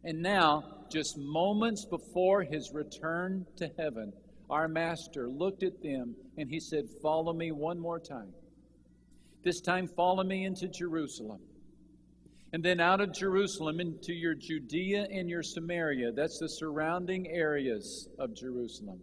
And 0.05 0.21
now, 0.23 0.65
just 0.91 1.17
moments 1.17 1.85
before 1.85 2.43
his 2.43 2.73
return 2.73 3.47
to 3.57 3.71
heaven, 3.79 4.13
our 4.51 4.69
master 4.69 5.29
looked 5.29 5.63
at 5.63 5.83
them 5.83 6.15
and 6.37 6.49
he 6.49 6.61
said, 6.61 6.85
Follow 7.03 7.33
me 7.33 7.53
one 7.53 7.79
more 7.79 8.01
time. 8.01 8.33
This 9.45 9.61
time, 9.61 9.87
follow 9.87 10.23
me 10.23 10.45
into 10.45 10.69
Jerusalem. 10.69 11.41
And 12.53 12.63
then 12.63 12.81
out 12.81 13.01
of 13.01 13.15
Jerusalem 13.15 13.81
into 13.81 14.13
your 14.13 14.35
Judea 14.35 15.07
and 15.11 15.29
your 15.29 15.43
Samaria. 15.43 16.13
That's 16.13 16.39
the 16.39 16.49
surrounding 16.49 17.29
areas 17.29 18.09
of 18.19 18.35
Jerusalem. 18.35 19.01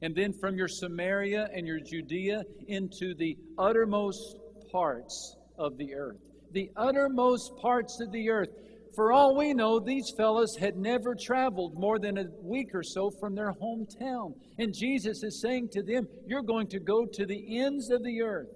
And 0.00 0.14
then 0.14 0.32
from 0.32 0.56
your 0.56 0.68
Samaria 0.68 1.48
and 1.52 1.66
your 1.66 1.80
Judea 1.80 2.44
into 2.68 3.14
the 3.14 3.36
uttermost 3.58 4.36
parts 4.70 5.36
of 5.58 5.76
the 5.76 5.94
earth. 5.94 6.20
The 6.52 6.70
uttermost 6.76 7.56
parts 7.60 8.00
of 8.00 8.12
the 8.12 8.30
earth. 8.30 8.50
For 8.94 9.10
all 9.10 9.36
we 9.36 9.54
know, 9.54 9.80
these 9.80 10.12
fellows 10.16 10.56
had 10.56 10.76
never 10.76 11.16
traveled 11.16 11.74
more 11.74 11.98
than 11.98 12.16
a 12.16 12.26
week 12.42 12.74
or 12.74 12.84
so 12.84 13.10
from 13.10 13.34
their 13.34 13.52
hometown. 13.52 14.34
And 14.58 14.72
Jesus 14.72 15.24
is 15.24 15.40
saying 15.40 15.70
to 15.70 15.82
them, 15.82 16.06
You're 16.26 16.42
going 16.42 16.68
to 16.68 16.78
go 16.78 17.04
to 17.06 17.26
the 17.26 17.58
ends 17.58 17.90
of 17.90 18.04
the 18.04 18.22
earth. 18.22 18.48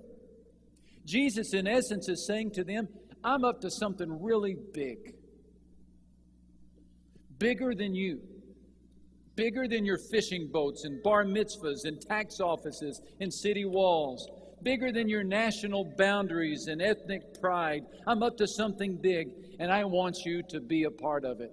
Jesus, 1.05 1.55
in 1.55 1.67
essence, 1.67 2.09
is 2.09 2.25
saying 2.27 2.53
to 2.53 2.63
them, 2.63 2.87
I'm 3.29 3.45
up 3.45 3.61
to 3.61 3.71
something 3.71 4.23
really 4.23 4.57
big. 4.73 5.15
Bigger 7.39 7.75
than 7.75 7.95
you. 7.95 8.23
Bigger 9.37 9.69
than 9.69 9.85
your 9.85 9.99
fishing 10.11 10.49
boats 10.51 10.85
and 10.85 11.03
bar 11.03 11.27
mitzvahs 11.27 11.85
and 11.85 12.01
tax 12.01 12.41
offices 12.41 13.03
and 13.21 13.33
city 13.33 13.67
walls. 13.67 14.27
Bigger 14.63 14.93
than 14.93 15.11
your 15.11 15.25
national 15.25 15.85
boundaries 15.99 16.69
and 16.69 16.81
ethnic 16.81 17.39
pride. 17.39 17.83
I'm 18.07 18.23
up 18.23 18.39
to 18.39 18.49
something 18.49 18.97
big, 18.97 19.29
and 19.61 19.71
I 19.71 19.85
want 19.85 20.25
you 20.25 20.43
to 20.49 20.59
be 20.59 20.85
a 20.85 20.91
part 20.91 21.27
of 21.27 21.43
it. 21.43 21.53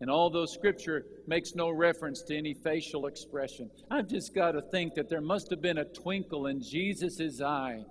And 0.00 0.08
although 0.08 0.46
Scripture 0.46 1.04
makes 1.26 1.56
no 1.56 1.68
reference 1.68 2.22
to 2.28 2.36
any 2.38 2.54
facial 2.54 3.06
expression, 3.06 3.68
I've 3.90 4.08
just 4.08 4.36
got 4.36 4.52
to 4.52 4.62
think 4.70 4.94
that 4.94 5.08
there 5.08 5.20
must 5.20 5.50
have 5.50 5.60
been 5.60 5.78
a 5.78 5.84
twinkle 5.84 6.46
in 6.46 6.62
Jesus' 6.62 7.42
eye 7.42 7.82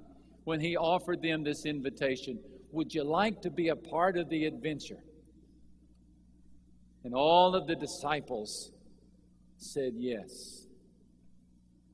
when 0.46 0.62
he 0.62 0.78
offered 0.78 1.22
them 1.22 1.44
this 1.44 1.66
invitation. 1.66 2.40
Would 2.78 2.94
you 2.94 3.04
like 3.04 3.42
to 3.42 3.50
be 3.50 3.70
a 3.70 3.76
part 3.76 4.20
of 4.20 4.30
the 4.30 4.46
adventure? 4.46 5.04
And 7.04 7.16
all 7.16 7.56
of 7.56 7.66
the 7.66 7.76
disciples 7.76 8.72
said 9.58 9.94
yes. 9.96 10.68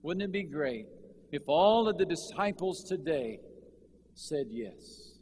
Wouldn't 0.01 0.23
it 0.23 0.33
be 0.33 0.43
great 0.43 0.87
if 1.31 1.43
all 1.47 1.87
of 1.87 1.97
the 1.97 2.03
disciples 2.03 2.83
today 2.83 3.39
said 4.13 4.47
yes? 4.49 5.13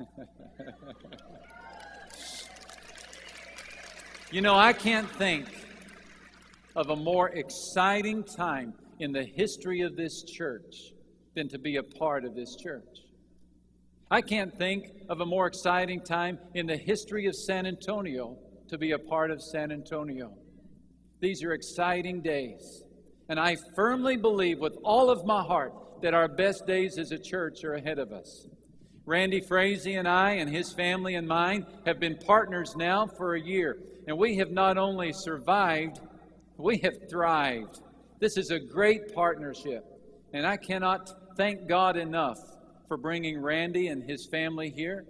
you 4.32 4.40
know, 4.40 4.54
I 4.54 4.72
can't 4.72 5.10
think 5.10 5.44
of 6.74 6.88
a 6.88 6.96
more 6.96 7.28
exciting 7.28 8.24
time 8.24 8.72
in 8.98 9.12
the 9.12 9.24
history 9.24 9.82
of 9.82 9.94
this 9.94 10.22
church 10.22 10.94
than 11.34 11.50
to 11.50 11.58
be 11.58 11.76
a 11.76 11.82
part 11.82 12.24
of 12.24 12.34
this 12.34 12.56
church. 12.56 13.03
I 14.14 14.20
can't 14.20 14.56
think 14.56 14.92
of 15.08 15.20
a 15.22 15.26
more 15.26 15.48
exciting 15.48 16.00
time 16.00 16.38
in 16.54 16.68
the 16.68 16.76
history 16.76 17.26
of 17.26 17.34
San 17.34 17.66
Antonio 17.66 18.38
to 18.68 18.78
be 18.78 18.92
a 18.92 18.98
part 18.98 19.32
of 19.32 19.42
San 19.42 19.72
Antonio. 19.72 20.30
These 21.18 21.42
are 21.42 21.52
exciting 21.52 22.22
days. 22.22 22.84
And 23.28 23.40
I 23.40 23.56
firmly 23.74 24.16
believe 24.16 24.60
with 24.60 24.78
all 24.84 25.10
of 25.10 25.26
my 25.26 25.42
heart 25.42 25.72
that 26.02 26.14
our 26.14 26.28
best 26.28 26.64
days 26.64 26.96
as 26.96 27.10
a 27.10 27.18
church 27.18 27.64
are 27.64 27.74
ahead 27.74 27.98
of 27.98 28.12
us. 28.12 28.46
Randy 29.04 29.40
Frazee 29.40 29.94
and 29.94 30.06
I 30.06 30.34
and 30.34 30.48
his 30.48 30.72
family 30.72 31.16
and 31.16 31.26
mine 31.26 31.66
have 31.84 31.98
been 31.98 32.16
partners 32.16 32.76
now 32.76 33.08
for 33.08 33.34
a 33.34 33.42
year, 33.42 33.78
and 34.06 34.16
we 34.16 34.36
have 34.36 34.52
not 34.52 34.78
only 34.78 35.12
survived, 35.12 35.98
we 36.56 36.78
have 36.84 37.10
thrived. 37.10 37.80
This 38.20 38.36
is 38.36 38.52
a 38.52 38.60
great 38.60 39.12
partnership, 39.12 39.84
and 40.32 40.46
I 40.46 40.56
cannot 40.56 41.10
thank 41.36 41.66
God 41.66 41.96
enough 41.96 42.38
for 42.88 42.96
bringing 42.96 43.40
Randy 43.40 43.88
and 43.88 44.02
his 44.02 44.26
family 44.26 44.70
here. 44.70 45.04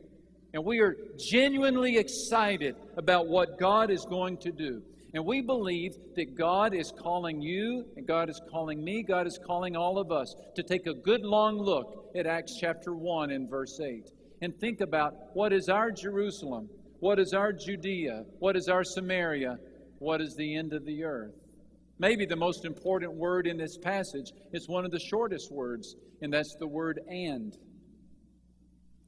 And 0.52 0.64
we 0.64 0.80
are 0.80 0.96
genuinely 1.18 1.98
excited 1.98 2.76
about 2.96 3.26
what 3.26 3.58
God 3.58 3.90
is 3.90 4.04
going 4.04 4.38
to 4.38 4.52
do. 4.52 4.82
And 5.12 5.24
we 5.24 5.40
believe 5.40 5.96
that 6.16 6.36
God 6.36 6.74
is 6.74 6.92
calling 6.92 7.40
you, 7.40 7.86
and 7.96 8.06
God 8.06 8.28
is 8.28 8.40
calling 8.50 8.82
me, 8.82 9.02
God 9.02 9.26
is 9.26 9.38
calling 9.44 9.76
all 9.76 9.98
of 9.98 10.10
us 10.10 10.34
to 10.56 10.62
take 10.62 10.86
a 10.86 10.94
good 10.94 11.22
long 11.22 11.58
look 11.58 12.10
at 12.16 12.26
Acts 12.26 12.56
chapter 12.60 12.94
1 12.94 13.30
and 13.30 13.48
verse 13.48 13.78
8 13.80 14.10
and 14.42 14.54
think 14.58 14.80
about 14.80 15.14
what 15.34 15.52
is 15.52 15.68
our 15.68 15.90
Jerusalem, 15.90 16.68
what 17.00 17.18
is 17.18 17.32
our 17.32 17.52
Judea, 17.52 18.24
what 18.40 18.56
is 18.56 18.68
our 18.68 18.84
Samaria, 18.84 19.58
what 19.98 20.20
is 20.20 20.34
the 20.34 20.56
end 20.56 20.72
of 20.72 20.84
the 20.84 21.04
earth. 21.04 21.34
Maybe 21.98 22.26
the 22.26 22.36
most 22.36 22.64
important 22.64 23.14
word 23.14 23.46
in 23.46 23.56
this 23.56 23.78
passage 23.78 24.32
is 24.52 24.68
one 24.68 24.84
of 24.84 24.90
the 24.90 24.98
shortest 24.98 25.52
words, 25.52 25.94
and 26.20 26.32
that's 26.32 26.56
the 26.56 26.66
word 26.66 27.00
and. 27.08 27.56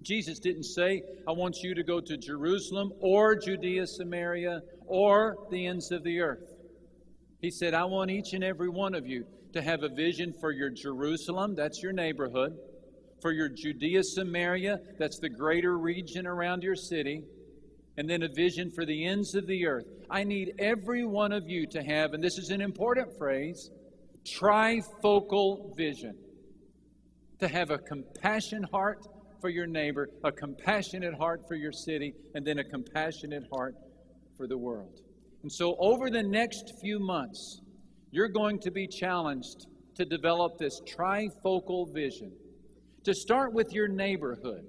Jesus 0.07 0.39
didn't 0.39 0.63
say, 0.63 1.03
I 1.27 1.33
want 1.33 1.65
you 1.65 1.75
to 1.75 1.83
go 1.83 2.01
to 2.01 2.17
Jerusalem 2.17 2.93
or 3.01 3.35
Judea, 3.35 3.89
Samaria, 3.89 4.63
or 4.87 5.37
the 5.51 5.67
ends 5.67 5.91
of 5.91 6.05
the 6.05 6.21
earth. 6.21 6.55
He 7.41 7.51
said, 7.51 7.75
I 7.75 7.85
want 7.87 8.13
each 8.13 8.33
and 8.33 8.45
every 8.45 8.69
one 8.69 8.95
of 8.95 9.05
you 9.05 9.27
to 9.53 9.61
have 9.61 9.83
a 9.83 9.89
vision 9.89 10.33
for 10.41 10.53
your 10.53 10.71
Jerusalem, 10.71 11.57
that's 11.57 11.83
your 11.83 11.93
neighborhood, 11.93 12.57
for 13.21 13.33
your 13.33 13.49
Judea, 13.49 14.05
Samaria, 14.05 14.79
that's 14.97 15.19
the 15.19 15.29
greater 15.29 15.77
region 15.77 16.25
around 16.25 16.63
your 16.63 16.77
city, 16.77 17.25
and 17.97 18.09
then 18.09 18.23
a 18.23 18.29
vision 18.29 18.71
for 18.71 18.85
the 18.87 19.07
ends 19.07 19.35
of 19.35 19.49
the 19.49 19.67
earth. 19.67 19.87
I 20.09 20.23
need 20.23 20.55
every 20.61 21.05
one 21.05 21.33
of 21.33 21.49
you 21.51 21.67
to 21.69 21.83
have, 21.83 22.13
and 22.13 22.23
this 22.23 22.39
is 22.39 22.51
an 22.51 22.61
important 22.61 23.19
phrase, 23.19 23.71
trifocal 24.25 25.77
vision. 25.77 26.17
To 27.41 27.49
have 27.49 27.71
a 27.71 27.77
compassion 27.77 28.63
heart 28.63 29.07
for 29.41 29.49
your 29.49 29.67
neighbor, 29.67 30.11
a 30.25 30.33
compassionate 30.33 31.15
heart 31.15 31.47
for 31.47 31.55
your 31.55 31.73
city, 31.73 32.15
and 32.35 32.47
then 32.47 32.59
a 32.59 32.65
compassionate 32.65 33.47
heart 33.53 33.75
for 34.37 34.47
the 34.47 34.57
world. 34.57 35.01
And 35.43 35.51
so, 35.51 35.77
over 35.79 36.11
the 36.11 36.23
next 36.23 36.75
few 36.81 36.99
months, 36.99 37.61
you're 38.11 38.29
going 38.29 38.59
to 38.61 38.71
be 38.71 38.87
challenged 38.87 39.67
to 39.95 40.05
develop 40.05 40.59
this 40.59 40.81
trifocal 40.83 41.93
vision. 41.93 42.33
To 43.05 43.15
start 43.15 43.53
with 43.53 43.73
your 43.73 43.89
neighborhood, 43.89 44.67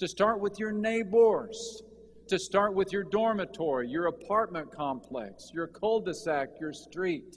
to 0.00 0.08
start 0.08 0.40
with 0.40 0.58
your 0.58 0.72
neighbors, 0.72 1.82
to 2.28 2.38
start 2.38 2.74
with 2.74 2.92
your 2.92 3.04
dormitory, 3.04 3.88
your 3.88 4.06
apartment 4.06 4.74
complex, 4.74 5.50
your 5.52 5.66
cul 5.66 6.00
de 6.00 6.14
sac, 6.14 6.48
your 6.60 6.72
street. 6.72 7.36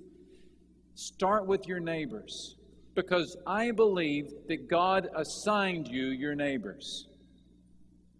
Start 0.95 1.45
with 1.45 1.67
your 1.67 1.79
neighbors 1.79 2.55
because 2.95 3.35
I 3.47 3.71
believe 3.71 4.31
that 4.47 4.69
God 4.69 5.07
assigned 5.15 5.87
you 5.87 6.07
your 6.07 6.35
neighbors. 6.35 7.07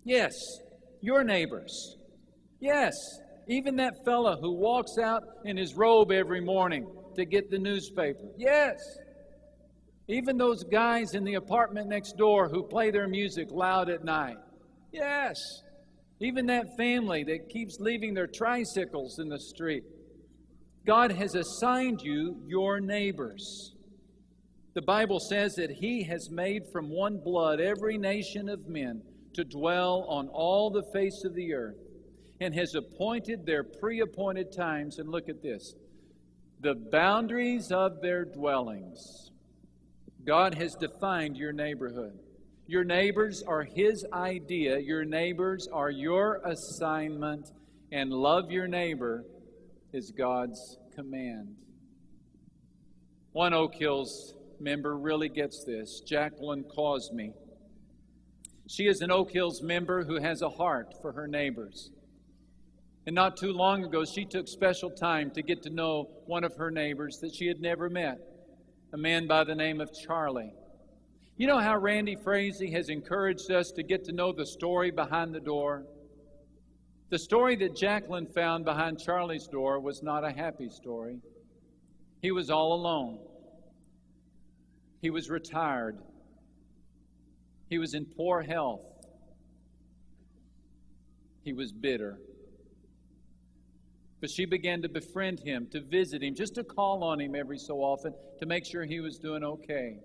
Yes, 0.03 0.33
your 1.01 1.23
neighbors. 1.23 1.97
Yes, 2.59 2.95
even 3.47 3.75
that 3.77 4.05
fella 4.05 4.37
who 4.39 4.53
walks 4.53 4.97
out 4.97 5.23
in 5.45 5.57
his 5.57 5.75
robe 5.75 6.11
every 6.11 6.41
morning 6.41 6.87
to 7.15 7.25
get 7.25 7.51
the 7.51 7.59
newspaper. 7.59 8.29
Yes. 8.37 8.77
Even 10.07 10.37
those 10.37 10.63
guys 10.63 11.13
in 11.13 11.23
the 11.23 11.35
apartment 11.35 11.87
next 11.87 12.17
door 12.17 12.49
who 12.49 12.63
play 12.63 12.91
their 12.91 13.07
music 13.07 13.49
loud 13.51 13.89
at 13.89 14.03
night. 14.03 14.37
Yes. 14.91 15.37
Even 16.19 16.45
that 16.47 16.75
family 16.77 17.23
that 17.23 17.49
keeps 17.49 17.79
leaving 17.79 18.13
their 18.13 18.27
tricycles 18.27 19.19
in 19.19 19.29
the 19.29 19.39
street. 19.39 19.83
God 20.85 21.11
has 21.11 21.35
assigned 21.35 22.01
you 22.01 22.41
your 22.45 22.79
neighbors. 22.79 23.73
The 24.73 24.81
Bible 24.81 25.19
says 25.19 25.55
that 25.55 25.69
He 25.69 26.03
has 26.03 26.29
made 26.29 26.65
from 26.71 26.89
one 26.89 27.17
blood 27.17 27.59
every 27.59 27.97
nation 27.97 28.49
of 28.49 28.67
men 28.67 29.03
to 29.33 29.43
dwell 29.43 30.05
on 30.07 30.27
all 30.29 30.69
the 30.69 30.83
face 30.91 31.23
of 31.23 31.35
the 31.35 31.53
earth 31.53 31.77
and 32.41 32.53
has 32.55 32.73
appointed 32.75 33.45
their 33.45 33.63
pre 33.63 34.01
appointed 34.01 34.51
times. 34.51 34.97
And 34.97 35.09
look 35.09 35.29
at 35.29 35.41
this 35.43 35.75
the 36.59 36.75
boundaries 36.75 37.71
of 37.71 38.01
their 38.01 38.25
dwellings. 38.25 39.31
God 40.25 40.55
has 40.55 40.75
defined 40.75 41.37
your 41.37 41.51
neighborhood. 41.51 42.17
Your 42.65 42.85
neighbors 42.85 43.43
are 43.43 43.63
His 43.63 44.05
idea, 44.13 44.79
your 44.79 45.03
neighbors 45.03 45.67
are 45.71 45.91
your 45.91 46.41
assignment, 46.45 47.51
and 47.91 48.09
love 48.09 48.49
your 48.49 48.67
neighbor 48.67 49.25
is 49.91 50.11
God's 50.11 50.77
command. 50.95 51.55
One 53.33 53.53
Oak 53.53 53.75
Hills 53.75 54.33
member 54.59 54.97
really 54.97 55.29
gets 55.29 55.63
this 55.63 56.01
Jacqueline 56.01 56.63
Cosme. 56.63 57.33
She 58.67 58.87
is 58.87 59.01
an 59.01 59.11
Oak 59.11 59.31
Hills 59.31 59.61
member 59.61 60.03
who 60.03 60.21
has 60.21 60.41
a 60.41 60.49
heart 60.49 60.93
for 61.01 61.11
her 61.11 61.27
neighbors. 61.27 61.91
And 63.05 63.13
not 63.13 63.35
too 63.35 63.51
long 63.51 63.83
ago, 63.83 64.05
she 64.05 64.25
took 64.25 64.47
special 64.47 64.89
time 64.89 65.31
to 65.31 65.41
get 65.41 65.63
to 65.63 65.69
know 65.69 66.09
one 66.25 66.43
of 66.43 66.55
her 66.55 66.71
neighbors 66.71 67.19
that 67.19 67.35
she 67.35 67.47
had 67.47 67.59
never 67.59 67.89
met, 67.89 68.19
a 68.93 68.97
man 68.97 69.27
by 69.27 69.43
the 69.43 69.55
name 69.55 69.81
of 69.81 69.91
Charlie. 69.93 70.53
You 71.35 71.47
know 71.47 71.59
how 71.59 71.77
Randy 71.77 72.15
Frazee 72.15 72.71
has 72.71 72.89
encouraged 72.89 73.51
us 73.51 73.71
to 73.71 73.83
get 73.83 74.05
to 74.05 74.13
know 74.13 74.31
the 74.31 74.45
story 74.45 74.91
behind 74.91 75.33
the 75.33 75.41
door? 75.41 75.83
The 77.09 77.19
story 77.19 77.55
that 77.57 77.75
Jacqueline 77.75 78.27
found 78.27 78.65
behind 78.65 78.99
Charlie's 78.99 79.47
door 79.47 79.79
was 79.79 80.01
not 80.01 80.23
a 80.23 80.31
happy 80.31 80.69
story. 80.69 81.19
He 82.21 82.31
was 82.31 82.49
all 82.49 82.73
alone. 82.73 83.19
He 85.03 85.09
was 85.09 85.29
retired. 85.29 85.97
He 87.69 87.77
was 87.77 87.93
in 87.93 88.05
poor 88.05 88.41
health. 88.41 88.85
He 91.43 91.51
was 91.51 91.73
bitter. 91.73 92.17
But 94.21 94.29
she 94.29 94.45
began 94.45 94.81
to 94.83 94.87
befriend 94.87 95.41
him, 95.41 95.67
to 95.73 95.81
visit 95.81 96.23
him, 96.23 96.35
just 96.35 96.55
to 96.55 96.63
call 96.63 97.03
on 97.03 97.19
him 97.19 97.35
every 97.35 97.57
so 97.57 97.79
often 97.79 98.13
to 98.39 98.45
make 98.45 98.65
sure 98.65 98.85
he 98.85 99.01
was 99.01 99.17
doing 99.17 99.43
okay. 99.43 99.97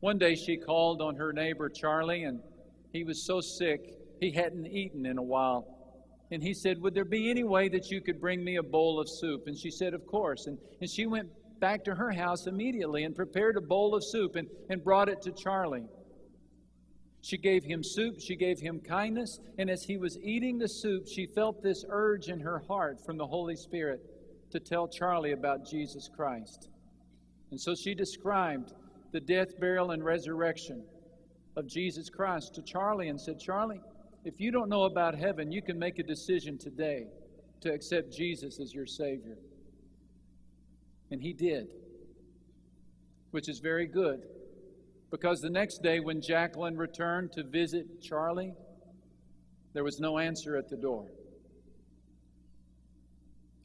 One 0.00 0.16
day 0.16 0.34
she 0.34 0.56
called 0.56 1.02
on 1.02 1.16
her 1.16 1.34
neighbor 1.34 1.68
Charlie, 1.68 2.24
and 2.24 2.40
he 2.94 3.04
was 3.04 3.26
so 3.26 3.42
sick 3.42 3.82
he 4.18 4.30
hadn't 4.30 4.66
eaten 4.66 5.04
in 5.04 5.18
a 5.18 5.22
while. 5.22 5.66
And 6.30 6.42
he 6.42 6.54
said, 6.54 6.80
Would 6.80 6.94
there 6.94 7.04
be 7.04 7.28
any 7.28 7.44
way 7.44 7.68
that 7.68 7.90
you 7.90 8.00
could 8.00 8.18
bring 8.18 8.42
me 8.42 8.56
a 8.56 8.62
bowl 8.62 8.98
of 8.98 9.10
soup? 9.10 9.42
And 9.46 9.58
she 9.58 9.70
said, 9.70 9.92
Of 9.92 10.06
course. 10.06 10.46
And, 10.46 10.56
and 10.80 10.88
she 10.88 11.04
went 11.04 11.28
back 11.60 11.84
to 11.84 11.94
her 11.94 12.10
house 12.10 12.46
immediately 12.46 13.04
and 13.04 13.14
prepared 13.14 13.56
a 13.56 13.60
bowl 13.60 13.94
of 13.94 14.04
soup 14.04 14.36
and, 14.36 14.48
and 14.70 14.82
brought 14.82 15.08
it 15.08 15.22
to 15.22 15.32
Charlie. 15.32 15.86
She 17.20 17.36
gave 17.36 17.64
him 17.64 17.82
soup, 17.82 18.20
she 18.20 18.36
gave 18.36 18.60
him 18.60 18.80
kindness, 18.80 19.40
and 19.58 19.68
as 19.68 19.82
he 19.82 19.96
was 19.96 20.18
eating 20.18 20.58
the 20.58 20.68
soup, 20.68 21.08
she 21.08 21.26
felt 21.26 21.62
this 21.62 21.84
urge 21.88 22.28
in 22.28 22.40
her 22.40 22.60
heart 22.68 23.04
from 23.04 23.16
the 23.16 23.26
Holy 23.26 23.56
Spirit 23.56 24.00
to 24.50 24.60
tell 24.60 24.88
Charlie 24.88 25.32
about 25.32 25.68
Jesus 25.68 26.08
Christ. 26.14 26.68
And 27.50 27.60
so 27.60 27.74
she 27.74 27.94
described 27.94 28.72
the 29.12 29.20
death, 29.20 29.58
burial, 29.58 29.90
and 29.90 30.04
resurrection 30.04 30.84
of 31.56 31.66
Jesus 31.66 32.08
Christ 32.08 32.54
to 32.54 32.62
Charlie 32.62 33.08
and 33.08 33.20
said, 33.20 33.40
Charlie, 33.40 33.80
if 34.24 34.40
you 34.40 34.50
don't 34.50 34.68
know 34.68 34.84
about 34.84 35.14
heaven, 35.14 35.50
you 35.50 35.62
can 35.62 35.78
make 35.78 35.98
a 35.98 36.02
decision 36.02 36.56
today 36.58 37.06
to 37.60 37.72
accept 37.72 38.12
Jesus 38.12 38.60
as 38.60 38.72
your 38.72 38.86
Savior. 38.86 39.36
And 41.10 41.22
he 41.22 41.32
did, 41.32 41.68
which 43.30 43.48
is 43.48 43.60
very 43.60 43.86
good. 43.86 44.20
Because 45.10 45.40
the 45.40 45.50
next 45.50 45.82
day, 45.82 46.00
when 46.00 46.20
Jacqueline 46.20 46.76
returned 46.76 47.32
to 47.32 47.42
visit 47.42 48.02
Charlie, 48.02 48.52
there 49.72 49.84
was 49.84 49.98
no 50.00 50.18
answer 50.18 50.56
at 50.56 50.68
the 50.68 50.76
door. 50.76 51.06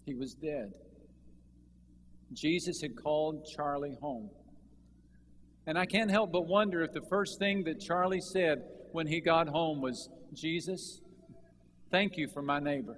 He 0.05 0.13
was 0.13 0.33
dead. 0.33 0.73
Jesus 2.33 2.81
had 2.81 2.95
called 3.01 3.45
Charlie 3.55 3.97
home. 4.01 4.29
And 5.65 5.77
I 5.77 5.85
can't 5.85 6.09
help 6.11 6.31
but 6.31 6.47
wonder 6.47 6.81
if 6.83 6.91
the 6.91 7.05
first 7.09 7.39
thing 7.39 7.63
that 7.65 7.79
Charlie 7.79 8.21
said 8.21 8.63
when 8.91 9.07
he 9.07 9.21
got 9.21 9.47
home 9.47 9.81
was, 9.81 10.09
Jesus, 10.33 11.01
thank 11.89 12.17
you 12.17 12.27
for 12.33 12.41
my 12.41 12.59
neighbor. 12.59 12.97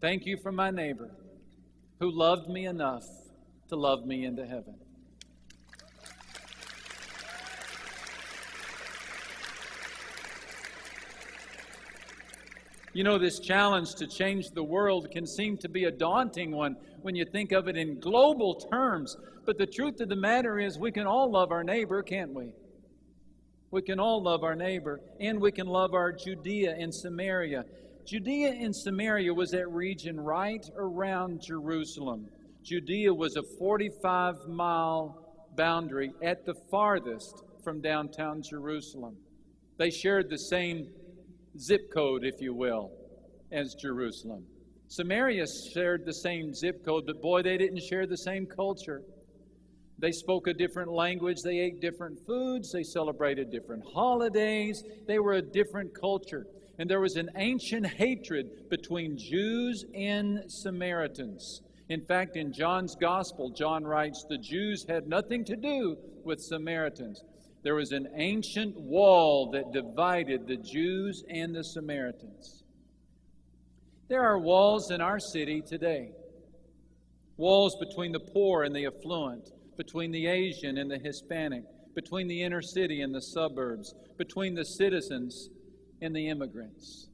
Thank 0.00 0.24
you 0.24 0.38
for 0.42 0.52
my 0.52 0.70
neighbor 0.70 1.10
who 2.00 2.10
loved 2.10 2.48
me 2.48 2.66
enough 2.66 3.06
to 3.68 3.76
love 3.76 4.06
me 4.06 4.24
into 4.24 4.46
heaven. 4.46 4.74
You 12.94 13.04
know, 13.04 13.18
this 13.18 13.38
challenge 13.38 13.94
to 13.96 14.06
change 14.06 14.50
the 14.50 14.64
world 14.64 15.10
can 15.12 15.26
seem 15.26 15.58
to 15.58 15.68
be 15.68 15.84
a 15.84 15.90
daunting 15.92 16.50
one 16.50 16.76
when 17.02 17.14
you 17.14 17.24
think 17.24 17.52
of 17.52 17.68
it 17.68 17.76
in 17.76 18.00
global 18.00 18.54
terms. 18.54 19.16
But 19.44 19.58
the 19.58 19.66
truth 19.66 20.00
of 20.00 20.08
the 20.08 20.16
matter 20.16 20.58
is, 20.58 20.78
we 20.78 20.90
can 20.90 21.06
all 21.06 21.30
love 21.30 21.52
our 21.52 21.62
neighbor, 21.62 22.02
can't 22.02 22.32
we? 22.32 22.52
We 23.70 23.82
can 23.82 24.00
all 24.00 24.22
love 24.22 24.42
our 24.42 24.56
neighbor, 24.56 25.00
and 25.20 25.40
we 25.40 25.52
can 25.52 25.66
love 25.66 25.94
our 25.94 26.10
Judea 26.10 26.74
and 26.76 26.92
Samaria. 26.92 27.64
Judea 28.10 28.48
and 28.48 28.74
Samaria 28.74 29.32
was 29.32 29.52
that 29.52 29.70
region 29.70 30.18
right 30.18 30.68
around 30.76 31.40
Jerusalem. 31.40 32.26
Judea 32.64 33.14
was 33.14 33.36
a 33.36 33.42
45 33.56 34.48
mile 34.48 35.32
boundary 35.56 36.10
at 36.20 36.44
the 36.44 36.54
farthest 36.72 37.44
from 37.62 37.80
downtown 37.80 38.42
Jerusalem. 38.42 39.14
They 39.78 39.90
shared 39.90 40.28
the 40.28 40.38
same 40.38 40.88
zip 41.56 41.82
code, 41.94 42.24
if 42.24 42.40
you 42.40 42.52
will, 42.52 42.90
as 43.52 43.76
Jerusalem. 43.80 44.44
Samaria 44.88 45.46
shared 45.72 46.04
the 46.04 46.14
same 46.14 46.52
zip 46.52 46.84
code, 46.84 47.04
but 47.06 47.22
boy, 47.22 47.42
they 47.42 47.56
didn't 47.56 47.84
share 47.88 48.08
the 48.08 48.18
same 48.18 48.44
culture. 48.44 49.02
They 50.00 50.10
spoke 50.10 50.48
a 50.48 50.54
different 50.54 50.90
language, 50.90 51.42
they 51.44 51.60
ate 51.60 51.80
different 51.80 52.18
foods, 52.26 52.72
they 52.72 52.82
celebrated 52.82 53.52
different 53.52 53.84
holidays, 53.94 54.82
they 55.06 55.20
were 55.20 55.34
a 55.34 55.42
different 55.42 55.94
culture. 55.94 56.44
And 56.80 56.88
there 56.88 57.00
was 57.00 57.16
an 57.16 57.28
ancient 57.36 57.86
hatred 57.86 58.70
between 58.70 59.18
Jews 59.18 59.84
and 59.94 60.50
Samaritans. 60.50 61.60
In 61.90 62.00
fact, 62.00 62.36
in 62.36 62.54
John's 62.54 62.96
Gospel, 62.98 63.50
John 63.50 63.84
writes, 63.84 64.24
the 64.30 64.38
Jews 64.38 64.86
had 64.88 65.06
nothing 65.06 65.44
to 65.44 65.56
do 65.56 65.98
with 66.24 66.40
Samaritans. 66.40 67.22
There 67.62 67.74
was 67.74 67.92
an 67.92 68.08
ancient 68.14 68.80
wall 68.80 69.50
that 69.50 69.74
divided 69.74 70.46
the 70.46 70.56
Jews 70.56 71.22
and 71.28 71.54
the 71.54 71.64
Samaritans. 71.64 72.64
There 74.08 74.22
are 74.22 74.38
walls 74.38 74.90
in 74.90 75.02
our 75.02 75.20
city 75.20 75.60
today 75.60 76.12
walls 77.36 77.76
between 77.78 78.12
the 78.12 78.20
poor 78.20 78.62
and 78.62 78.74
the 78.74 78.86
affluent, 78.86 79.50
between 79.76 80.12
the 80.12 80.26
Asian 80.26 80.78
and 80.78 80.90
the 80.90 80.98
Hispanic, 80.98 81.64
between 81.94 82.26
the 82.26 82.42
inner 82.42 82.62
city 82.62 83.02
and 83.02 83.14
the 83.14 83.20
suburbs, 83.20 83.94
between 84.16 84.54
the 84.54 84.64
citizens 84.64 85.50
and 86.00 86.14
the 86.14 86.28
immigrants. 86.28 87.08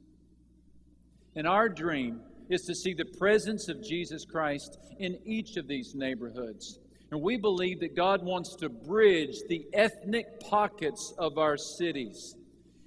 And 1.35 1.47
our 1.47 1.69
dream 1.69 2.21
is 2.49 2.63
to 2.63 2.75
see 2.75 2.93
the 2.93 3.05
presence 3.05 3.67
of 3.69 3.83
Jesus 3.83 4.25
Christ 4.25 4.77
in 4.99 5.19
each 5.25 5.57
of 5.57 5.67
these 5.67 5.93
neighborhoods. 5.93 6.79
And 7.11 7.21
we 7.21 7.37
believe 7.37 7.79
that 7.81 7.95
God 7.95 8.23
wants 8.23 8.55
to 8.57 8.69
bridge 8.69 9.37
the 9.47 9.65
ethnic 9.73 10.39
pockets 10.39 11.13
of 11.17 11.37
our 11.37 11.57
cities. 11.57 12.35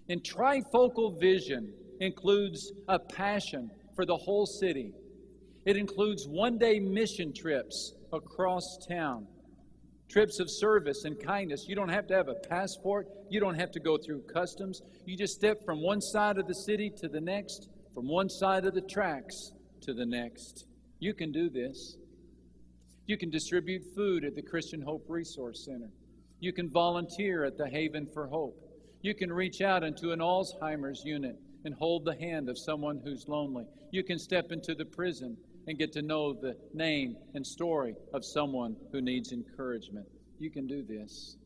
And 0.09 0.23
trifocal 0.23 1.19
vision 1.19 1.73
includes 2.01 2.73
a 2.89 2.99
passion 2.99 3.71
for 3.95 4.05
the 4.05 4.17
whole 4.17 4.47
city. 4.47 4.93
It 5.65 5.77
includes 5.77 6.27
one 6.27 6.59
day 6.59 6.81
mission 6.81 7.33
trips 7.33 7.95
across 8.13 8.79
town 8.89 9.27
trips 10.11 10.41
of 10.41 10.51
service 10.51 11.05
and 11.05 11.19
kindness. 11.25 11.67
You 11.69 11.77
don't 11.77 11.89
have 11.89 12.07
to 12.09 12.15
have 12.15 12.29
a 12.29 12.35
passport, 12.35 13.07
you 13.31 13.41
don't 13.41 13.55
have 13.55 13.71
to 13.73 13.81
go 13.81 13.97
through 13.97 14.23
customs. 14.23 14.83
You 15.07 15.17
just 15.17 15.35
step 15.35 15.65
from 15.65 15.81
one 15.83 16.01
side 16.01 16.39
of 16.39 16.47
the 16.47 16.55
city 16.55 16.91
to 16.99 17.09
the 17.09 17.21
next, 17.21 17.69
from 17.95 18.09
one 18.09 18.29
side 18.29 18.67
of 18.67 18.75
the 18.75 18.81
tracks 18.83 19.53
to 19.83 19.95
the 19.95 20.07
next. 20.07 20.67
You 20.99 21.15
can 21.15 21.33
do 21.33 21.49
this. 21.49 21.97
You 23.07 23.17
can 23.17 23.31
distribute 23.31 23.83
food 23.95 24.25
at 24.25 24.35
the 24.35 24.43
Christian 24.43 24.83
Hope 24.83 25.05
Resource 25.09 25.65
Center. 25.65 25.91
You 26.41 26.53
can 26.53 26.71
volunteer 26.71 27.45
at 27.45 27.57
the 27.57 27.69
Haven 27.69 28.07
for 28.13 28.27
Hope. 28.27 28.57
You 29.03 29.15
can 29.15 29.33
reach 29.33 29.61
out 29.63 29.83
into 29.83 30.13
an 30.13 30.21
Alzheimer's 30.21 31.03
unit 31.05 31.37
and 31.65 31.75
hold 31.75 32.05
the 32.05 32.15
hand 32.15 32.49
of 32.49 32.59
someone 32.59 33.01
who's 33.03 33.29
lonely. 33.29 33.65
You 33.91 34.03
can 34.03 34.19
step 34.19 34.53
into 34.53 34.75
the 34.75 34.85
prison 34.85 35.37
and 35.67 35.79
get 35.79 35.93
to 35.93 36.03
know 36.03 36.33
the 36.33 36.57
name 36.75 37.17
and 37.35 37.47
story 37.47 37.95
of 38.13 38.25
someone 38.25 38.77
who 38.93 39.01
needs 39.01 39.33
encouragement. 39.33 40.07
You 40.39 40.51
can 40.51 40.67
do 40.67 40.83
this. 40.83 41.37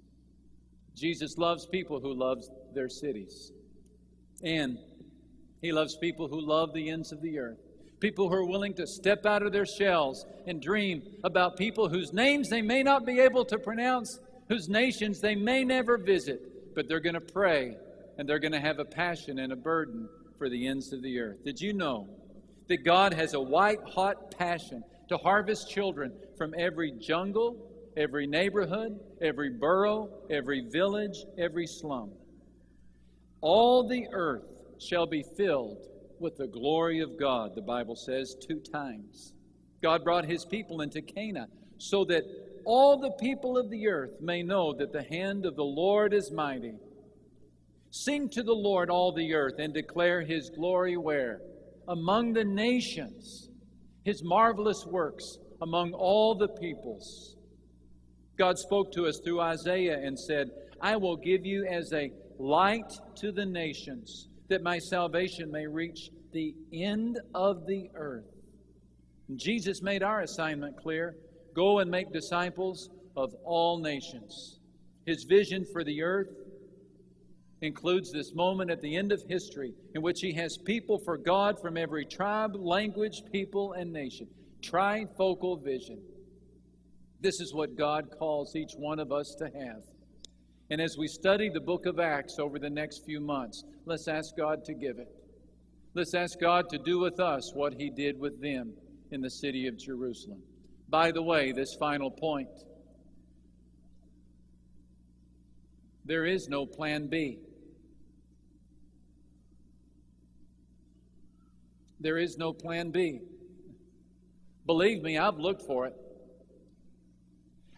Jesus 0.94 1.36
loves 1.36 1.66
people 1.66 2.00
who 2.00 2.14
love 2.14 2.44
their 2.74 2.88
cities. 2.88 3.52
And 4.42 4.78
he 5.60 5.72
loves 5.72 5.96
people 5.96 6.28
who 6.28 6.40
love 6.40 6.72
the 6.72 6.90
ends 6.90 7.10
of 7.10 7.20
the 7.22 7.38
earth. 7.38 7.58
People 8.00 8.28
who 8.28 8.34
are 8.34 8.44
willing 8.44 8.74
to 8.74 8.86
step 8.86 9.24
out 9.24 9.42
of 9.42 9.52
their 9.52 9.66
shells 9.66 10.26
and 10.46 10.60
dream 10.60 11.02
about 11.24 11.56
people 11.56 11.88
whose 11.88 12.12
names 12.12 12.50
they 12.50 12.62
may 12.62 12.82
not 12.82 13.06
be 13.06 13.20
able 13.20 13.44
to 13.46 13.58
pronounce, 13.58 14.18
whose 14.48 14.68
nations 14.68 15.20
they 15.20 15.34
may 15.34 15.64
never 15.64 15.96
visit, 15.96 16.74
but 16.74 16.86
they're 16.86 17.00
going 17.00 17.14
to 17.14 17.20
pray 17.20 17.76
and 18.18 18.28
they're 18.28 18.38
going 18.38 18.52
to 18.52 18.60
have 18.60 18.78
a 18.78 18.84
passion 18.84 19.38
and 19.38 19.52
a 19.52 19.56
burden 19.56 20.08
for 20.38 20.48
the 20.48 20.66
ends 20.66 20.92
of 20.92 21.02
the 21.02 21.18
earth. 21.18 21.42
Did 21.44 21.60
you 21.60 21.72
know 21.72 22.08
that 22.68 22.84
God 22.84 23.12
has 23.14 23.34
a 23.34 23.40
white 23.40 23.80
hot 23.86 24.36
passion 24.36 24.82
to 25.08 25.16
harvest 25.16 25.70
children 25.70 26.12
from 26.36 26.54
every 26.56 26.92
jungle, 26.92 27.70
every 27.96 28.26
neighborhood, 28.26 28.98
every 29.20 29.50
borough, 29.50 30.08
every 30.30 30.68
village, 30.70 31.24
every 31.38 31.66
slum. 31.66 32.10
All 33.40 33.86
the 33.86 34.06
earth 34.12 34.44
shall 34.78 35.06
be 35.06 35.22
filled 35.36 35.86
with 36.18 36.36
the 36.36 36.46
glory 36.46 37.00
of 37.00 37.18
God, 37.18 37.54
the 37.54 37.62
Bible 37.62 37.96
says 37.96 38.34
two 38.34 38.60
times. 38.60 39.34
God 39.82 40.02
brought 40.02 40.24
his 40.24 40.44
people 40.44 40.80
into 40.80 41.02
Canaan 41.02 41.48
so 41.76 42.04
that 42.06 42.24
all 42.64 42.98
the 42.98 43.10
people 43.10 43.58
of 43.58 43.68
the 43.68 43.88
earth 43.88 44.20
may 44.20 44.42
know 44.42 44.72
that 44.72 44.92
the 44.92 45.02
hand 45.02 45.44
of 45.44 45.56
the 45.56 45.64
Lord 45.64 46.14
is 46.14 46.30
mighty. 46.30 46.74
Sing 47.90 48.28
to 48.30 48.42
the 48.42 48.54
Lord, 48.54 48.88
all 48.88 49.12
the 49.12 49.34
earth, 49.34 49.58
and 49.58 49.74
declare 49.74 50.22
his 50.22 50.50
glory 50.50 50.96
where? 50.96 51.40
Among 51.88 52.32
the 52.32 52.44
nations, 52.44 53.50
his 54.04 54.22
marvelous 54.22 54.84
works 54.86 55.38
among 55.62 55.92
all 55.92 56.34
the 56.34 56.48
peoples. 56.48 57.36
God 58.38 58.58
spoke 58.58 58.92
to 58.92 59.06
us 59.06 59.20
through 59.24 59.40
Isaiah 59.40 59.98
and 59.98 60.18
said, 60.18 60.50
I 60.80 60.96
will 60.96 61.16
give 61.16 61.46
you 61.46 61.66
as 61.66 61.92
a 61.92 62.10
light 62.38 62.92
to 63.16 63.32
the 63.32 63.46
nations, 63.46 64.28
that 64.48 64.62
my 64.62 64.78
salvation 64.78 65.50
may 65.50 65.66
reach 65.66 66.10
the 66.32 66.54
end 66.72 67.18
of 67.34 67.66
the 67.66 67.88
earth. 67.94 68.34
And 69.28 69.38
Jesus 69.38 69.82
made 69.82 70.02
our 70.02 70.20
assignment 70.20 70.76
clear 70.76 71.16
go 71.54 71.78
and 71.78 71.90
make 71.90 72.12
disciples 72.12 72.90
of 73.16 73.32
all 73.44 73.78
nations. 73.78 74.58
His 75.06 75.24
vision 75.24 75.64
for 75.72 75.84
the 75.84 76.02
earth 76.02 76.28
includes 77.64 78.12
this 78.12 78.34
moment 78.34 78.70
at 78.70 78.80
the 78.80 78.96
end 78.96 79.10
of 79.10 79.22
history 79.28 79.72
in 79.94 80.02
which 80.02 80.20
he 80.20 80.32
has 80.34 80.56
people 80.56 80.98
for 80.98 81.16
God 81.16 81.60
from 81.60 81.76
every 81.76 82.04
tribe, 82.04 82.54
language, 82.54 83.22
people, 83.32 83.72
and 83.72 83.92
nation. 83.92 84.28
Trifocal 84.62 85.62
vision. 85.62 86.00
This 87.20 87.40
is 87.40 87.54
what 87.54 87.76
God 87.76 88.10
calls 88.18 88.54
each 88.54 88.72
one 88.76 88.98
of 88.98 89.10
us 89.10 89.34
to 89.38 89.44
have. 89.44 89.82
And 90.70 90.80
as 90.80 90.96
we 90.98 91.08
study 91.08 91.48
the 91.48 91.60
book 91.60 91.86
of 91.86 91.98
Acts 91.98 92.38
over 92.38 92.58
the 92.58 92.70
next 92.70 93.04
few 93.04 93.20
months, 93.20 93.64
let's 93.86 94.08
ask 94.08 94.36
God 94.36 94.64
to 94.64 94.74
give 94.74 94.98
it. 94.98 95.08
Let's 95.94 96.14
ask 96.14 96.38
God 96.40 96.68
to 96.70 96.78
do 96.78 96.98
with 96.98 97.20
us 97.20 97.52
what 97.54 97.74
he 97.74 97.90
did 97.90 98.18
with 98.18 98.40
them 98.40 98.72
in 99.10 99.20
the 99.20 99.30
city 99.30 99.66
of 99.68 99.78
Jerusalem. 99.78 100.42
By 100.88 101.12
the 101.12 101.22
way, 101.22 101.52
this 101.52 101.74
final 101.74 102.10
point 102.10 102.48
there 106.04 106.26
is 106.26 106.48
no 106.48 106.66
plan 106.66 107.06
B. 107.06 107.38
There 112.04 112.18
is 112.18 112.36
no 112.36 112.52
plan 112.52 112.90
B. 112.90 113.22
Believe 114.66 115.02
me, 115.02 115.16
I've 115.16 115.38
looked 115.38 115.62
for 115.62 115.86
it. 115.86 115.94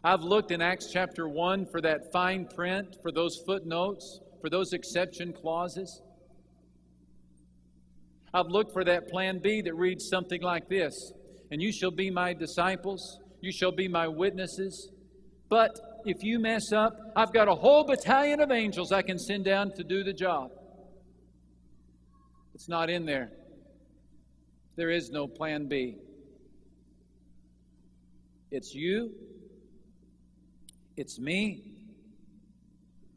I've 0.03 0.23
looked 0.23 0.51
in 0.51 0.61
Acts 0.61 0.91
chapter 0.93 1.29
1 1.29 1.67
for 1.67 1.81
that 1.83 2.11
fine 2.13 2.49
print, 2.49 2.97
for 3.03 3.13
those 3.13 3.41
footnotes, 3.47 4.19
for 4.41 4.51
those 4.51 4.73
exception 4.73 5.33
clauses. 5.33 6.03
I've 8.35 8.49
looked 8.49 8.73
for 8.73 8.83
that 8.83 9.09
plan 9.09 9.39
B 9.39 9.61
that 9.61 9.75
reads 9.75 10.09
something 10.09 10.43
like 10.43 10.69
this 10.69 11.13
And 11.53 11.63
you 11.63 11.71
shall 11.71 11.93
be 11.93 12.11
my 12.11 12.35
disciples, 12.35 13.21
you 13.41 13.53
shall 13.53 13.71
be 13.71 13.87
my 13.87 14.09
witnesses. 14.09 14.91
But 15.49 15.71
if 16.05 16.25
you 16.25 16.41
mess 16.41 16.73
up, 16.73 16.97
I've 17.15 17.33
got 17.33 17.47
a 17.47 17.55
whole 17.55 17.85
battalion 17.85 18.41
of 18.41 18.51
angels 18.51 18.91
I 18.91 19.03
can 19.03 19.21
send 19.21 19.45
down 19.45 19.71
to 19.77 19.85
do 19.85 20.03
the 20.03 20.13
job. 20.13 20.51
It's 22.55 22.69
not 22.69 22.91
in 22.91 23.07
there. 23.07 23.31
There 24.77 24.91
is 24.91 25.11
no 25.11 25.27
plan 25.27 25.67
B. 25.69 25.97
It's 28.51 28.75
you, 28.75 29.13
it's 30.97 31.19
me, 31.19 31.65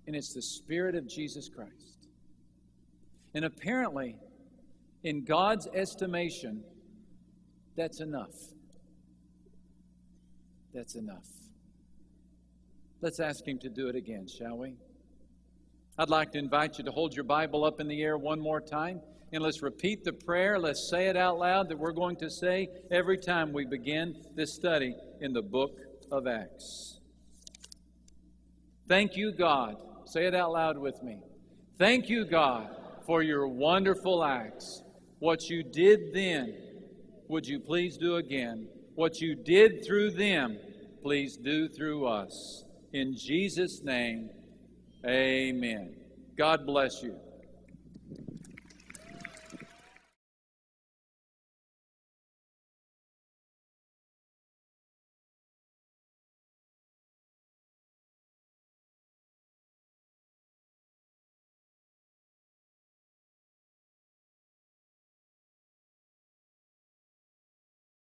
and 0.08 0.16
it's 0.16 0.34
the 0.34 0.42
Spirit 0.42 0.96
of 0.96 1.08
Jesus 1.08 1.50
Christ. 1.50 2.08
And 3.34 3.46
apparently, 3.46 4.16
in 5.04 5.24
God's 5.24 5.68
estimation, 5.68 6.64
that's 7.76 8.02
enough. 8.02 8.36
That's 10.74 10.96
enough. 10.96 11.28
Let's 13.02 13.20
ask 13.20 13.48
Him 13.48 13.60
to 13.60 13.70
do 13.70 13.88
it 13.88 13.96
again, 13.96 14.28
shall 14.28 14.58
we? 14.58 14.74
I'd 15.98 16.10
like 16.10 16.32
to 16.32 16.38
invite 16.38 16.78
you 16.78 16.86
to 16.86 16.92
hold 16.92 17.14
your 17.14 17.24
Bible 17.26 17.64
up 17.64 17.80
in 17.80 17.88
the 17.88 18.02
air 18.02 18.18
one 18.18 18.40
more 18.40 18.62
time. 18.62 19.02
And 19.32 19.44
let's 19.44 19.62
repeat 19.62 20.04
the 20.04 20.14
prayer. 20.14 20.58
Let's 20.58 20.90
say 20.90 21.08
it 21.08 21.16
out 21.16 21.38
loud 21.38 21.70
that 21.70 21.78
we're 21.78 21.92
going 21.92 22.16
to 22.18 22.30
say 22.30 22.70
every 22.92 23.18
time 23.18 23.54
we 23.54 23.66
begin 23.66 24.16
this 24.36 24.56
study 24.56 24.96
in 25.22 25.34
the 25.34 25.42
book 25.42 25.78
of 26.12 26.28
Acts. 26.28 27.00
Thank 28.88 29.16
you, 29.16 29.32
God, 29.32 29.76
Say 30.10 30.26
it 30.26 30.34
out 30.34 30.54
loud 30.54 30.80
with 30.80 31.04
me. 31.04 31.20
Thank 31.78 32.10
you, 32.10 32.26
God, 32.26 32.76
for 33.06 33.22
your 33.22 33.48
wonderful 33.48 34.24
acts. 34.24 34.82
What 35.20 35.48
you 35.52 35.62
did 35.62 36.16
then, 36.16 36.56
would 37.28 37.46
you 37.46 37.60
please 37.60 37.96
do 37.96 38.16
again? 38.16 38.68
What 38.96 39.22
you 39.22 39.36
did 39.36 39.86
through 39.86 40.12
them, 40.12 40.58
please 41.04 41.38
do 41.38 41.70
through 41.70 42.08
us. 42.08 42.64
In 42.92 43.16
Jesus' 43.16 43.84
name, 43.84 44.32
amen. 45.06 45.96
God 46.36 46.66
bless 46.66 47.04
you. 47.04 47.16